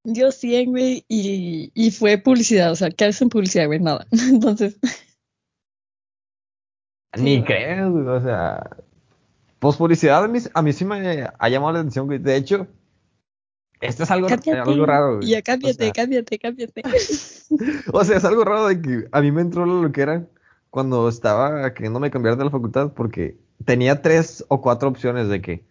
[0.04, 2.72] Yo 100, güey, y, y fue publicidad.
[2.72, 3.78] O sea, ¿qué hacen publicidad, güey?
[3.78, 4.06] Nada.
[4.10, 4.78] Entonces,
[7.18, 8.70] Ni crees, güey, o sea,
[9.58, 12.18] pues publicidad a mí, a mí sí me ha llamado la atención, güey.
[12.18, 12.66] De hecho,
[13.80, 14.58] esto es algo, cámbiate.
[14.58, 15.28] algo raro, güey.
[15.28, 16.82] Ya, cámbiate, O sea, cámbiate, cámbiate.
[17.92, 20.26] o sea, es algo raro de que a mí me entró lo que era
[20.70, 25.64] cuando estaba queriéndome cambiar de la facultad, porque tenía tres o cuatro opciones de que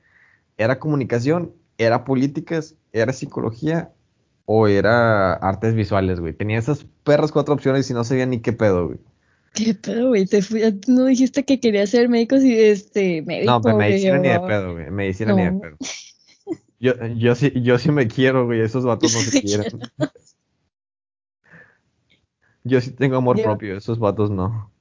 [0.58, 3.92] era comunicación, era políticas, era psicología
[4.46, 6.34] o era artes visuales, güey.
[6.34, 9.00] Tenía esas perras cuatro opciones y no sabía ni qué pedo, güey.
[9.54, 10.26] ¿Qué pedo, güey?
[10.26, 14.18] Te fui, no dijiste que querías ser médico, si este, médico, No, pero güey, medicina
[14.20, 14.92] ni de pedo, güey.
[14.92, 15.60] Medicina ni de No.
[15.62, 15.78] pedo.
[16.80, 18.62] Yo, yo sí, yo sí me quiero, güey.
[18.62, 19.80] Esos vatos no se quieren.
[22.64, 24.72] Yo sí tengo amor Yo- propio, esos vatos no.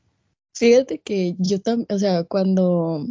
[0.57, 3.05] Fíjate que yo también, o sea, cuando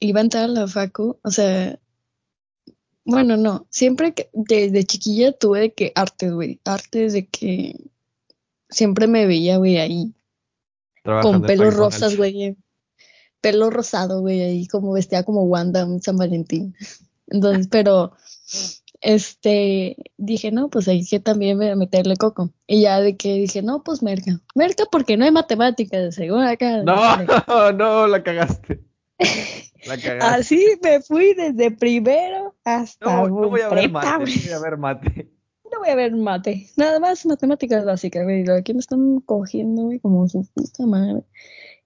[0.00, 1.78] iba a entrar a la facu, o sea,
[3.04, 7.76] bueno, no, siempre que desde chiquilla tuve que artes, güey, artes de que
[8.70, 10.14] siempre me veía, güey, ahí
[11.02, 12.56] Trabajando con pelos rosas, güey,
[13.42, 16.74] pelo rosado, güey, ahí como vestía como Wanda en San Valentín.
[17.26, 18.12] Entonces, pero,
[19.00, 22.50] este, dije, no, pues hay que también me- meterle coco.
[22.66, 26.82] Y ya de que dije, no, pues merca, merca porque no hay matemáticas, según acá.
[26.82, 26.96] No,
[27.72, 28.80] no, la cagaste.
[29.86, 30.18] La cagaste.
[30.20, 34.58] Así me fui desde primero hasta No, no voy a ver mate, no voy a
[34.60, 35.30] ver mate.
[35.72, 36.68] No voy a ver mate.
[36.76, 38.44] Nada más matemáticas básicas, güey.
[38.50, 41.22] Aquí me están cogiendo, güey, como su puta madre.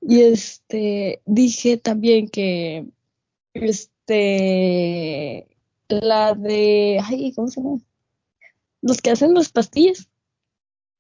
[0.03, 2.87] Y este, dije también que,
[4.21, 5.47] este,
[6.03, 7.79] la de, ay, ¿cómo se llama?
[8.83, 10.09] Los que hacen las pastillas.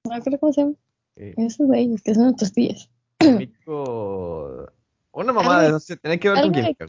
[0.05, 0.74] No me acuerdo cómo se llama.
[1.16, 2.91] Esos güeyes que hacen las pastillas.
[3.18, 4.72] químico.
[5.12, 6.86] Una mamada, no sé, tiene que ver con de- química.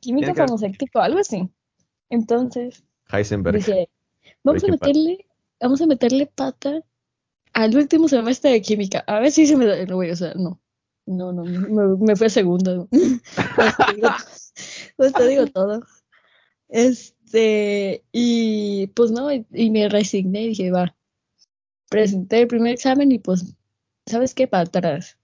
[0.00, 1.48] Química farmacéutico, algo así.
[2.10, 3.56] Entonces, Heisenberg.
[3.56, 3.88] Dije,
[4.42, 5.26] vamos a meterle,
[5.60, 6.82] vamos a meterle pata
[7.52, 9.02] al último semestre de química.
[9.06, 10.60] A ver si se me da, no, güey, o sea, no.
[11.06, 12.86] No, no, me, me fue a segunda.
[13.56, 14.08] Pues te digo,
[14.96, 15.80] pues te digo todo.
[17.24, 20.94] Este, y pues no, y, y me resigné y dije, va.
[21.90, 23.54] Presenté el primer examen y pues,
[24.06, 24.46] ¿sabes qué?
[24.46, 25.18] Para atrás.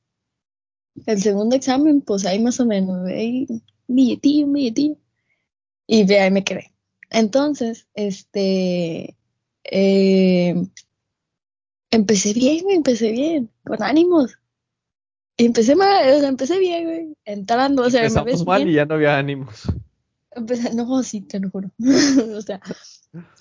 [1.06, 3.46] El segundo examen, pues ahí más o menos, ahí,
[3.86, 4.96] billetillo, billetillo.
[5.86, 6.72] Y ve, ahí me quedé.
[7.10, 9.16] Entonces, este,
[9.64, 10.54] eh,
[11.90, 14.38] empecé bien, güey, empecé bien, con ánimos.
[15.36, 18.64] Y empecé mal, o sea, empecé bien, güey, entrando, o sea, me ves Empezamos mal
[18.64, 18.72] bien.
[18.72, 19.64] y ya no había ánimos.
[20.74, 21.70] No, sí, te lo juro.
[22.36, 22.60] O sea,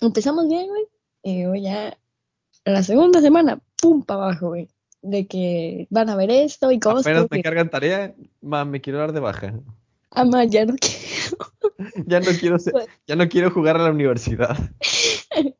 [0.01, 0.83] empezamos bien, güey,
[1.23, 1.97] y luego ya
[2.65, 4.67] la segunda semana, pum, para abajo, güey.
[5.01, 8.81] De que van a ver esto y cómo Apenas me que- cargan tarea, ma, me
[8.81, 9.53] quiero dar de baja.
[10.11, 11.37] Ah, ma, ya no quiero.
[12.05, 14.57] Ya no quiero ser- Pues- ya no quiero jugar a la universidad.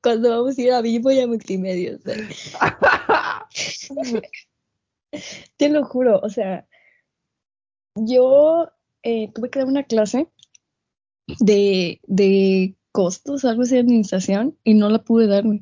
[0.04, 1.96] Cuando vamos a ir a vivo y a multimedia.
[1.96, 3.48] o sea.
[5.58, 6.68] Te lo juro, o sea,
[7.96, 8.70] yo
[9.04, 10.28] eh, tuve que dar una clase
[11.40, 15.46] de, de costos, algo así de administración, y no la pude dar.
[15.46, 15.62] Me,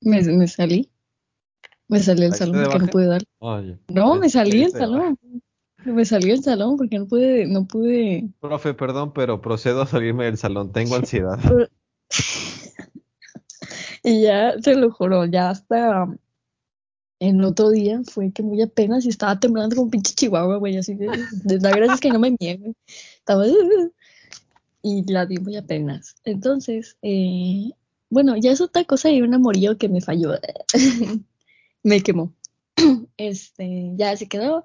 [0.00, 0.90] me salí.
[1.88, 3.22] Me salí del ¿Saliste salón porque no pude dar.
[3.38, 4.78] Oye, No, me salí baja.
[4.78, 5.18] salón.
[5.84, 8.30] Me salí del salón porque no pude, no pude.
[8.40, 10.72] Profe, perdón, pero procedo a salirme del salón.
[10.72, 11.38] Tengo ansiedad.
[14.06, 16.06] Y ya, te lo juro, ya hasta
[17.20, 20.76] el otro día fue que muy apenas y estaba temblando como un pinche chihuahua, güey,
[20.76, 22.74] así que de la gracia es que no me nieve.
[23.18, 23.44] Estaba
[24.84, 26.14] y la di muy apenas.
[26.24, 27.70] Entonces, eh,
[28.10, 30.34] bueno, ya es otra cosa y un amorío que me falló.
[31.82, 32.32] me quemó.
[33.16, 34.62] Este, ya se quedó.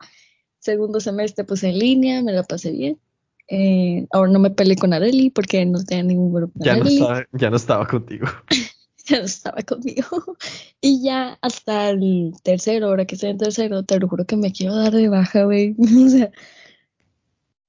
[0.59, 2.99] Segundo semestre, pues en línea, me la pasé bien.
[3.47, 7.26] Eh, ahora no me peleé con Areli porque no tenía ningún grupo Ya no, estaba,
[7.32, 8.28] ya no estaba contigo.
[9.05, 10.38] ya no estaba conmigo.
[10.82, 14.51] Y ya hasta el tercero, ahora que estoy en tercero, te lo juro que me
[14.51, 15.76] quiero dar de baja, güey.
[15.80, 16.32] O sea,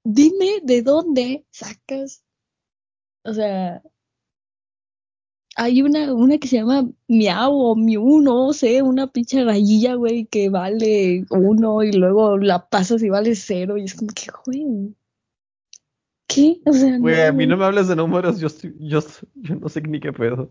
[0.02, 2.24] dime de dónde sacas.
[3.22, 3.82] O sea,
[5.56, 10.26] hay una, una que se llama Miau o Miu, no sé, una pinche rayilla, güey,
[10.26, 13.76] que vale uno y luego la pasas y vale cero.
[13.76, 14.94] Y es como que, güey.
[16.26, 16.60] ¿Qué?
[16.64, 18.38] O sea, Güey, a mí no me hables de números.
[18.38, 19.00] Yo, estoy- yo,
[19.34, 20.50] yo no sé ni qué pedo.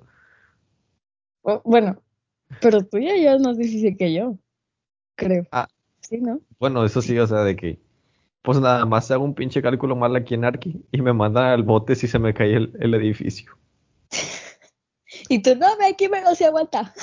[1.63, 2.01] Bueno,
[2.61, 4.37] pero tú ya llevas más difícil que yo,
[5.15, 5.47] creo.
[5.51, 5.67] Ah.
[6.01, 6.39] Sí, ¿no?
[6.59, 7.79] Bueno, eso sí, o sea, de que.
[8.41, 11.63] Pues nada más hago un pinche cálculo mal aquí en Arki y me mandan al
[11.63, 13.57] bote si se me cae el, el edificio.
[15.27, 16.93] Y tú, no, ve aquí, pero sí aguanta.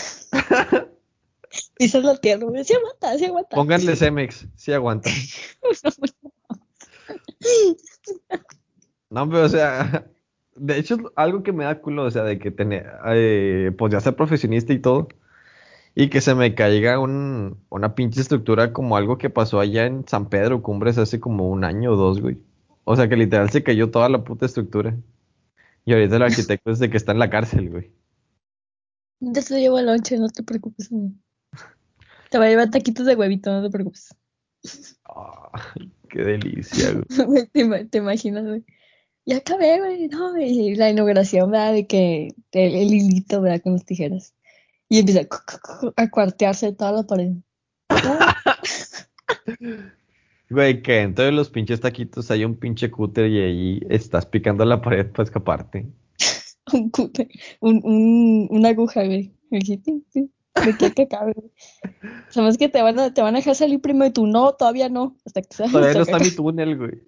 [1.78, 3.56] Dices la tierra, sí aguanta, sí aguanta.
[3.56, 5.10] Pónganle Cemex, si aguanta.
[9.10, 10.06] No, pero o sea,
[10.56, 13.92] de hecho es algo que me da culo, o sea, de que tener, eh, pues
[13.92, 15.08] ya ser profesionista y todo,
[15.98, 20.06] y que se me caiga un, una pinche estructura como algo que pasó allá en
[20.06, 22.36] San Pedro Cumbres hace como un año o dos, güey.
[22.84, 24.94] O sea, que literal se cayó toda la puta estructura.
[25.86, 27.90] Y ahorita el arquitecto es de que está en la cárcel, güey.
[29.20, 30.90] Ya te llevo el lonche, no te preocupes.
[30.90, 31.12] güey.
[32.30, 34.14] Te voy a llevar taquitos de huevito, no te preocupes.
[35.04, 37.46] Ay, qué delicia, güey.
[37.52, 38.66] Te, te imaginas, güey.
[39.24, 41.72] Ya acabé, güey, no, y la inauguración, ¿verdad?
[41.72, 43.62] De que el, el hilito, ¿verdad?
[43.62, 44.35] Con las tijeras.
[44.88, 47.32] Y empieza a, a cuartearse toda la pared.
[50.48, 54.64] Güey, que dentro de los pinches taquitos hay un pinche cúter y ahí estás picando
[54.64, 55.86] la pared para escaparte.
[56.72, 57.28] un cute,
[57.60, 59.32] un, un, una aguja, güey.
[59.50, 61.50] De que acabe, güey.
[62.28, 64.88] Sabes que te van a, te van a dejar salir primero y tú no, todavía
[64.88, 65.16] no.
[65.24, 67.02] Hasta que Todavía no está mi túnel, güey.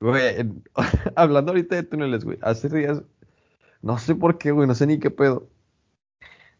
[0.00, 0.46] Güey,
[1.16, 3.02] hablando ahorita de túneles, güey, hace días,
[3.82, 5.48] no sé por qué, güey, no sé ni qué pedo.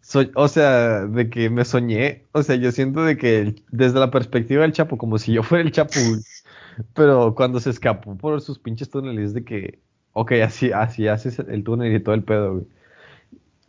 [0.00, 4.10] Soy, o sea, de que me soñé, o sea, yo siento de que desde la
[4.10, 6.22] perspectiva del Chapo, como si yo fuera el Chapo, güey.
[6.94, 9.80] Pero cuando se escapó por sus pinches túneles, de que,
[10.12, 12.66] ok, así, así haces el túnel y todo el pedo, güey.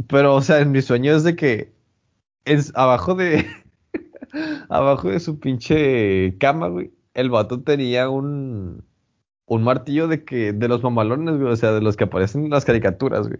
[0.08, 1.74] Pero, o sea, en mi sueño es de que
[2.46, 3.46] es abajo de,
[4.70, 8.84] abajo de su pinche cama, güey, el vato tenía un,
[9.50, 12.52] un martillo de que, de los mamalones, güey, o sea, de los que aparecen en
[12.52, 13.40] las caricaturas, güey.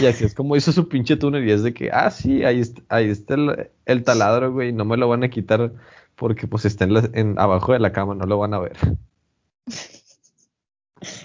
[0.00, 2.60] Y así es como hizo su pinche túnel y es de que, ah, sí, ahí,
[2.60, 5.72] est- ahí está el, el taladro, güey, no me lo van a quitar
[6.16, 8.72] porque pues está en la- en, abajo de la cama, no lo van a ver.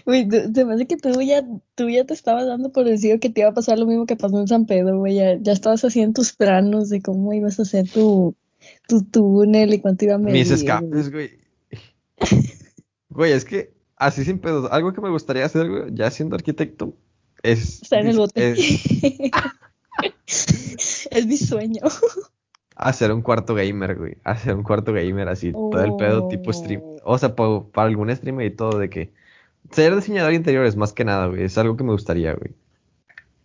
[0.06, 1.46] Güey, se me hace que tú ya,
[1.76, 4.16] tú ya te estabas dando por decidido que te iba a pasar lo mismo que
[4.16, 5.16] pasó en San Pedro, güey.
[5.16, 8.36] Ya, ya estabas haciendo tus planos de cómo ibas a hacer tu,
[8.88, 10.34] tu túnel y cuánto iba a medir.
[10.40, 11.32] Mis escapes, güey.
[13.10, 16.94] Güey, es que así sin pedos, algo que me gustaría hacer, güey, ya siendo arquitecto,
[17.44, 17.82] es...
[17.84, 18.52] Está en el bote.
[18.52, 18.84] es
[21.12, 21.82] Es mi sueño.
[22.76, 24.18] hacer un cuarto gamer, güey.
[24.24, 26.82] Hacer un cuarto gamer así, todo el pedo tipo stream.
[27.04, 27.14] Oh.
[27.14, 29.12] O sea, para algún streamer y todo, de que...
[29.72, 31.44] Ser diseñador de interiores, más que nada, güey.
[31.44, 32.54] Es algo que me gustaría, güey.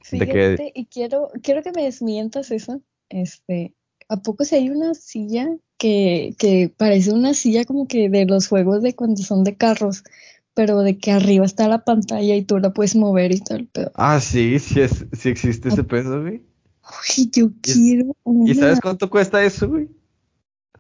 [0.09, 2.81] Que- Fíjate, y quiero, quiero que me desmientas eso.
[3.09, 3.73] Este,
[4.09, 5.49] ¿a poco si hay una silla
[5.79, 10.05] que, que parece una silla como que de los juegos de cuando son de carros,
[10.55, 13.91] pero de que arriba está la pantalla y tú la puedes mover y tal, pero
[13.95, 16.43] Ah, sí, sí, es, sí existe ese pedo, güey.
[16.85, 18.55] Uy, yo quiero ¿Y una.
[18.55, 19.89] sabes cuánto cuesta eso, güey?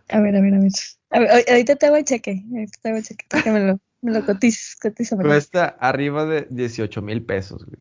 [0.08, 0.72] A ver, a ver, a ver.
[1.10, 2.42] A ver, ahor- ahorita te hago el cheque.
[2.50, 3.24] Ahorita te hago el cheque.
[3.42, 4.76] que me lo, me lo cotices.
[5.20, 7.78] Cuesta arriba de 18 mil pesos, güey.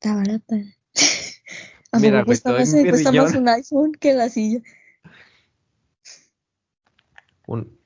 [0.00, 0.56] Está barata.
[1.92, 4.60] A Mira, güey, cuesta, más, mi cuesta más un iPhone que la silla.
[7.46, 7.78] Un...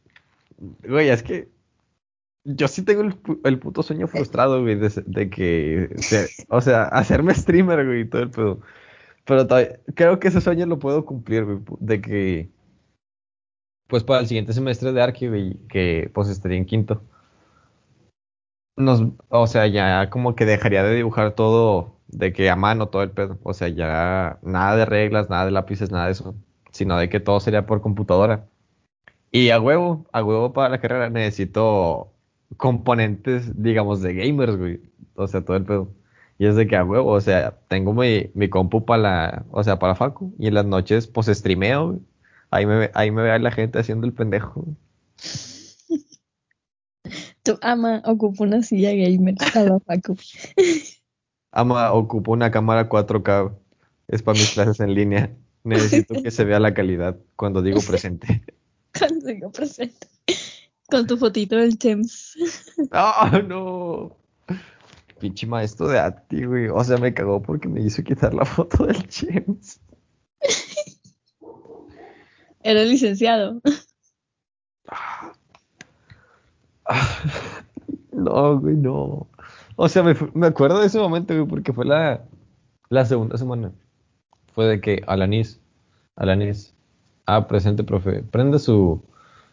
[0.58, 1.48] Güey, es que
[2.44, 6.84] yo sí tengo el, el puto sueño frustrado, güey, de, de que, de, o sea,
[6.92, 8.60] hacerme streamer, güey, y todo el pedo.
[9.24, 12.50] Pero todavía, creo que ese sueño lo puedo cumplir, güey, de que,
[13.88, 17.02] pues para el siguiente semestre de Arqui, güey, que pues estaría en quinto.
[18.76, 23.02] Nos, o sea, ya como que dejaría de dibujar todo de que a mano todo
[23.02, 23.38] el pedo.
[23.42, 26.34] O sea, ya nada de reglas, nada de lápices, nada de eso.
[26.72, 28.48] Sino de que todo sería por computadora.
[29.30, 32.12] Y a huevo, a huevo para la carrera necesito
[32.56, 34.80] componentes, digamos, de gamers, güey.
[35.14, 35.92] O sea, todo el pedo.
[36.38, 39.62] Y es de que a huevo, o sea, tengo mi, mi compu para la, o
[39.62, 40.34] sea, para Facu.
[40.38, 42.00] Y en las noches, pues streameo, güey.
[42.50, 44.66] Ahí me, ahí me ve la gente haciendo el pendejo.
[47.42, 50.16] Tu ama ocupa una silla gamer a la facu.
[51.50, 53.52] Ama, ocupo una cámara 4K.
[54.08, 55.34] Es para mis clases en línea.
[55.64, 58.42] Necesito que se vea la calidad cuando digo presente.
[58.98, 60.06] Cuando digo presente.
[60.92, 62.36] Con tu fotito del Chems.
[62.92, 64.14] ¡Ah, no!
[65.18, 66.68] Pinche maestro de Ati, güey.
[66.68, 69.80] O sea, me cagó porque me hizo quitar la foto del James.
[72.62, 73.62] Era licenciado.
[78.12, 79.26] No, güey, no.
[79.76, 82.22] O sea, me, me acuerdo de ese momento, güey, porque fue la,
[82.90, 83.72] la segunda semana.
[84.52, 85.58] Fue de que Alanis,
[86.16, 86.74] Alanis,
[87.24, 89.02] ah, presente, profe, prenda su,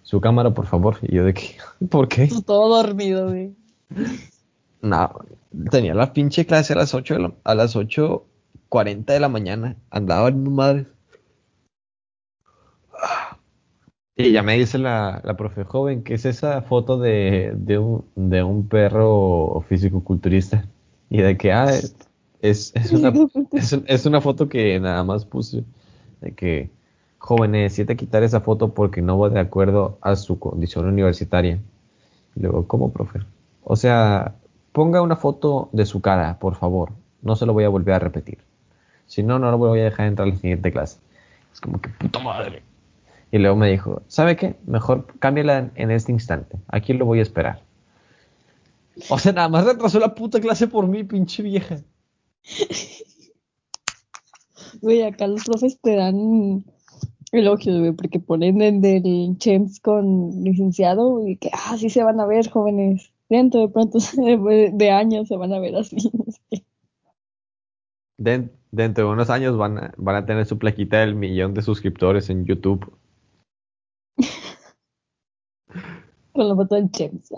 [0.10, 0.98] su cámara, por favor.
[1.04, 1.58] Y yo de que,
[1.92, 2.28] ¿por qué?
[2.44, 3.54] Todo dormido, güey.
[4.82, 5.12] No,
[5.70, 9.76] tenía la pinche clase a las 8 de la- a las 8.40 de la mañana.
[9.92, 10.88] Andaba en madres.
[14.16, 18.04] Y ya me dice la, la profe joven, que es esa foto de, de, un,
[18.16, 20.66] de un perro físico-culturista?
[21.12, 21.96] Y de que, ah, es,
[22.42, 23.14] es, una,
[23.52, 25.64] es, es una foto que nada más puse.
[26.20, 26.72] De que,
[27.20, 31.60] joven, necesita quitar esa foto porque no va de acuerdo a su condición universitaria.
[32.36, 33.20] Y luego, ¿cómo, profe?
[33.64, 34.36] O sea,
[34.72, 36.94] ponga una foto de su cara, por favor.
[37.22, 38.40] No se lo voy a volver a repetir.
[39.06, 41.00] Si no, no lo voy a dejar entrar a la siguiente clase.
[41.52, 42.64] Es como que puta madre.
[43.32, 44.56] Y luego me dijo, ¿sabe qué?
[44.66, 46.58] Mejor cámbiala en, en este instante.
[46.68, 47.62] Aquí lo voy a esperar.
[49.10, 51.78] O sea, nada más retrasó la puta clase por mí, pinche vieja.
[54.82, 56.64] Güey, acá los profes te dan
[57.32, 62.20] elogios, güey, porque ponen en del Chems con licenciado y que, ah, sí se van
[62.20, 63.12] a ver, jóvenes.
[63.30, 65.96] Dentro de pronto, de, de años se van a ver así.
[66.14, 66.64] no sé qué.
[68.18, 71.62] Den- dentro de unos años van a, van a tener su plaquita del millón de
[71.62, 72.92] suscriptores en YouTube.
[76.34, 77.32] Con la foto del Chems.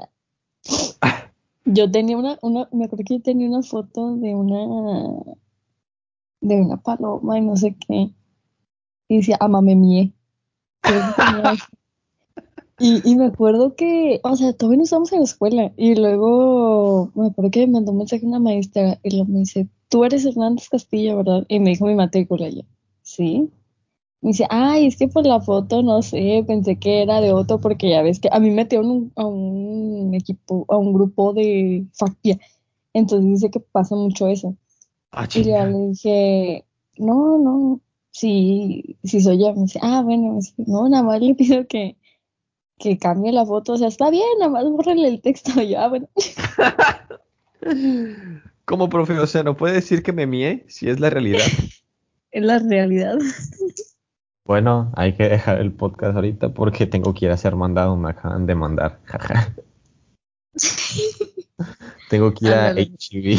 [1.66, 5.36] Yo tenía una, una, me acuerdo que yo tenía una foto de una,
[6.42, 8.10] de una paloma y no sé qué.
[9.12, 10.14] Y decía, amame mie.
[10.82, 11.66] Tenía eso.
[12.80, 15.72] Y, y me acuerdo que, o sea, todavía no estábamos en la escuela.
[15.76, 19.68] Y luego me acuerdo que me mandó un mensaje una maestra y luego me dice,
[19.90, 21.46] tú eres Hernández Castillo, ¿verdad?
[21.50, 22.48] Y me dijo mi matrícula.
[22.48, 22.62] Y yo,
[23.02, 23.50] sí.
[24.22, 27.60] Me dice, ay, es que por la foto, no sé, pensé que era de otro
[27.60, 31.34] porque ya ves que a mí me metieron un- a un equipo, a un grupo
[31.34, 32.40] de FACPIA.
[32.94, 34.56] Entonces dice que pasa mucho eso.
[35.12, 36.66] Ah, Y le dije,
[36.98, 37.82] no, no,
[38.12, 39.54] sí, sí soy yo.
[39.54, 41.98] Me dice, ah, bueno, no, nada más le pido que,
[42.78, 43.74] que cambie la foto.
[43.74, 45.52] O sea, está bien, nada más bórrale el texto.
[45.62, 46.10] Y yo, ah, bueno.
[48.66, 51.40] Como profe, o sea, no puede decir que me mie si es la realidad.
[52.34, 53.18] Es la realidad.
[54.46, 58.12] Bueno, hay que dejar el podcast ahorita porque tengo que ir a ser mandado, me
[58.12, 59.02] acaban de mandar.
[59.04, 59.54] jaja.
[62.10, 62.72] tengo que ir a.
[62.72, 63.38] HEB.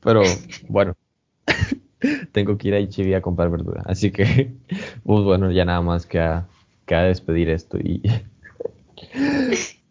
[0.00, 0.22] Pero
[0.68, 0.96] bueno,
[2.32, 3.82] tengo que ir a HEB a comprar verdura.
[3.86, 4.54] Así que,
[5.04, 6.46] pues bueno, ya nada más que a,
[6.86, 8.02] que a despedir esto y...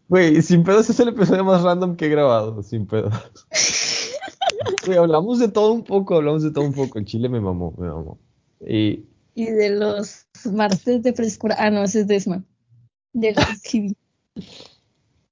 [0.10, 3.14] Güey, sin pedos es el episodio más random que he grabado, sin pedos.
[4.84, 6.98] Güey, hablamos de todo un poco, hablamos de todo un poco.
[6.98, 8.18] El chile me mamó, me mamó.
[8.60, 9.06] Y
[9.36, 11.56] Y de los martes de frescura.
[11.60, 12.44] Ah, no, ese es Desma.
[13.62, 13.96] Chibi.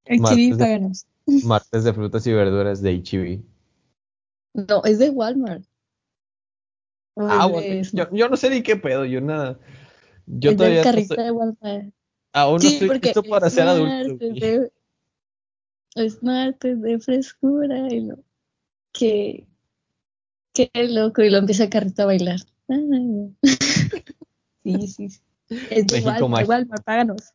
[0.06, 1.08] El Martes chibi de- páganos.
[1.44, 3.42] martes de frutas y verduras de HEB.
[4.54, 5.64] No, es de Walmart.
[7.18, 9.60] Ah, bueno, yo, yo no sé ni qué pedo, yo nada.
[10.26, 11.92] Yo es todavía no carrito estoy- de
[12.34, 14.18] aún no Sí, estoy porque listo para es ser adulto.
[14.20, 14.72] de-
[15.96, 18.20] es martes de frescura y lo
[18.92, 19.48] que
[20.54, 22.40] qué loco y lo empieza el carrito a bailar.
[22.68, 23.34] Ay, no.
[24.64, 25.22] sí, sí, sí.
[25.50, 26.28] Es mágico.
[26.50, 27.34] Walmart, páganos.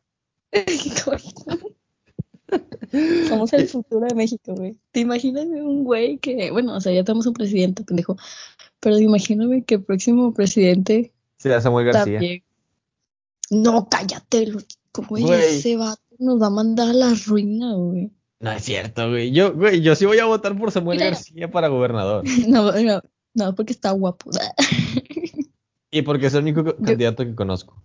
[3.27, 4.77] Somos el futuro de México, güey.
[4.91, 8.17] Te imaginas un güey que, bueno, o sea, ya tenemos un presidente, pendejo,
[8.83, 11.13] pero imagíname que el próximo presidente
[11.45, 12.19] a Samuel García.
[12.19, 12.43] también.
[13.49, 14.51] No, cállate,
[15.09, 15.31] Güey.
[15.31, 18.11] ese vato nos va a mandar a la ruina, güey.
[18.39, 19.31] No es cierto, güey.
[19.31, 21.09] Yo, güey, yo sí voy a votar por Samuel Mira.
[21.11, 22.23] García para gobernador.
[22.47, 23.01] No, no,
[23.33, 24.29] no, porque está guapo.
[25.91, 27.81] Y porque es el único co- candidato que conozco.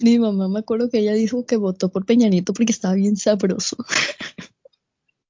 [0.00, 3.16] Mi mamá me acuerdo que ella dijo que votó por Peña Nieto porque estaba bien
[3.16, 3.76] sabroso.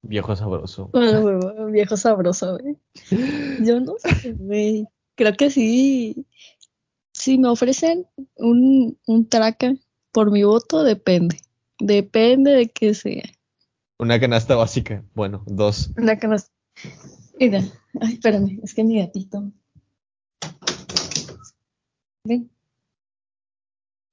[0.07, 0.90] Viejo sabroso.
[0.92, 2.76] Bueno, Viejo sabroso, güey.
[3.61, 4.86] Yo no sé, güey.
[5.14, 6.26] Creo que sí.
[7.12, 9.74] Si me ofrecen un, un traca
[10.12, 11.38] por mi voto, depende.
[11.78, 13.24] Depende de que sea.
[13.98, 15.05] Una canasta básica.
[15.14, 15.90] Bueno, dos.
[15.96, 16.52] Una canasta.
[17.38, 17.62] Mira,
[18.00, 19.50] ay, espérame, es que mi gatito.
[22.24, 22.50] Ven.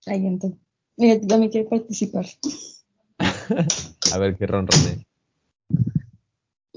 [0.05, 0.51] Ahí entra.
[0.95, 2.25] Mi gatito también quiere participar.
[4.13, 5.05] A ver qué ronrones.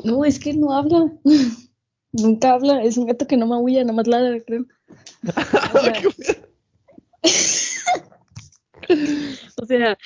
[0.05, 1.13] No, es que no habla.
[2.13, 2.83] Nunca habla.
[2.83, 4.67] Es un gato que no maulla, nada más ladra, creo.
[9.61, 9.99] O sea,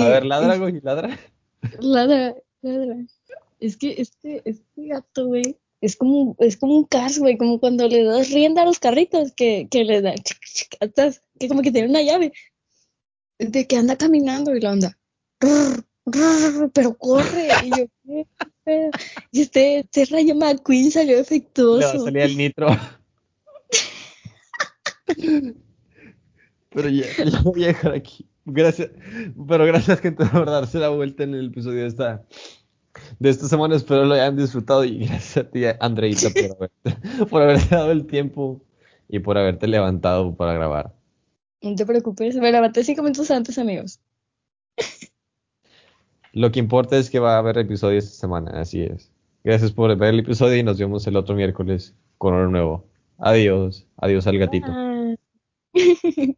[0.00, 1.18] A ver, ladra, güey, ladra.
[1.80, 2.96] Ladra, ladra.
[3.60, 7.88] Es que este, este gato, güey, es como, es como un cars, güey, como cuando
[7.88, 10.14] le das rienda a los carritos, que, que le da,
[11.38, 12.32] que como que tiene una llave,
[13.38, 14.98] de que anda caminando y lo anda,
[15.40, 15.84] rrr, rrr,
[16.72, 18.90] pero corre, y yo, ¿qué?
[19.32, 22.04] Y este, este Rayo McQueen salió defectuoso.
[22.04, 22.68] salir el nitro.
[26.70, 28.28] Pero ya, ya voy a dejar aquí.
[28.44, 28.90] Gracias.
[29.48, 32.24] Pero gracias, gente, por darse la vuelta en el episodio de esta,
[33.18, 33.74] de esta semana.
[33.74, 34.84] Espero lo hayan disfrutado.
[34.84, 38.62] Y gracias a ti, Andreita, por, haberte, por haberte dado el tiempo
[39.08, 40.94] y por haberte levantado para grabar.
[41.62, 43.98] No te preocupes, me levanté cinco minutos antes, amigos.
[46.36, 48.60] Lo que importa es que va a haber episodio esta semana.
[48.60, 49.10] Así es.
[49.42, 52.84] Gracias por ver el episodio y nos vemos el otro miércoles con uno nuevo.
[53.16, 53.86] Adiós.
[53.96, 54.68] Adiós al gatito.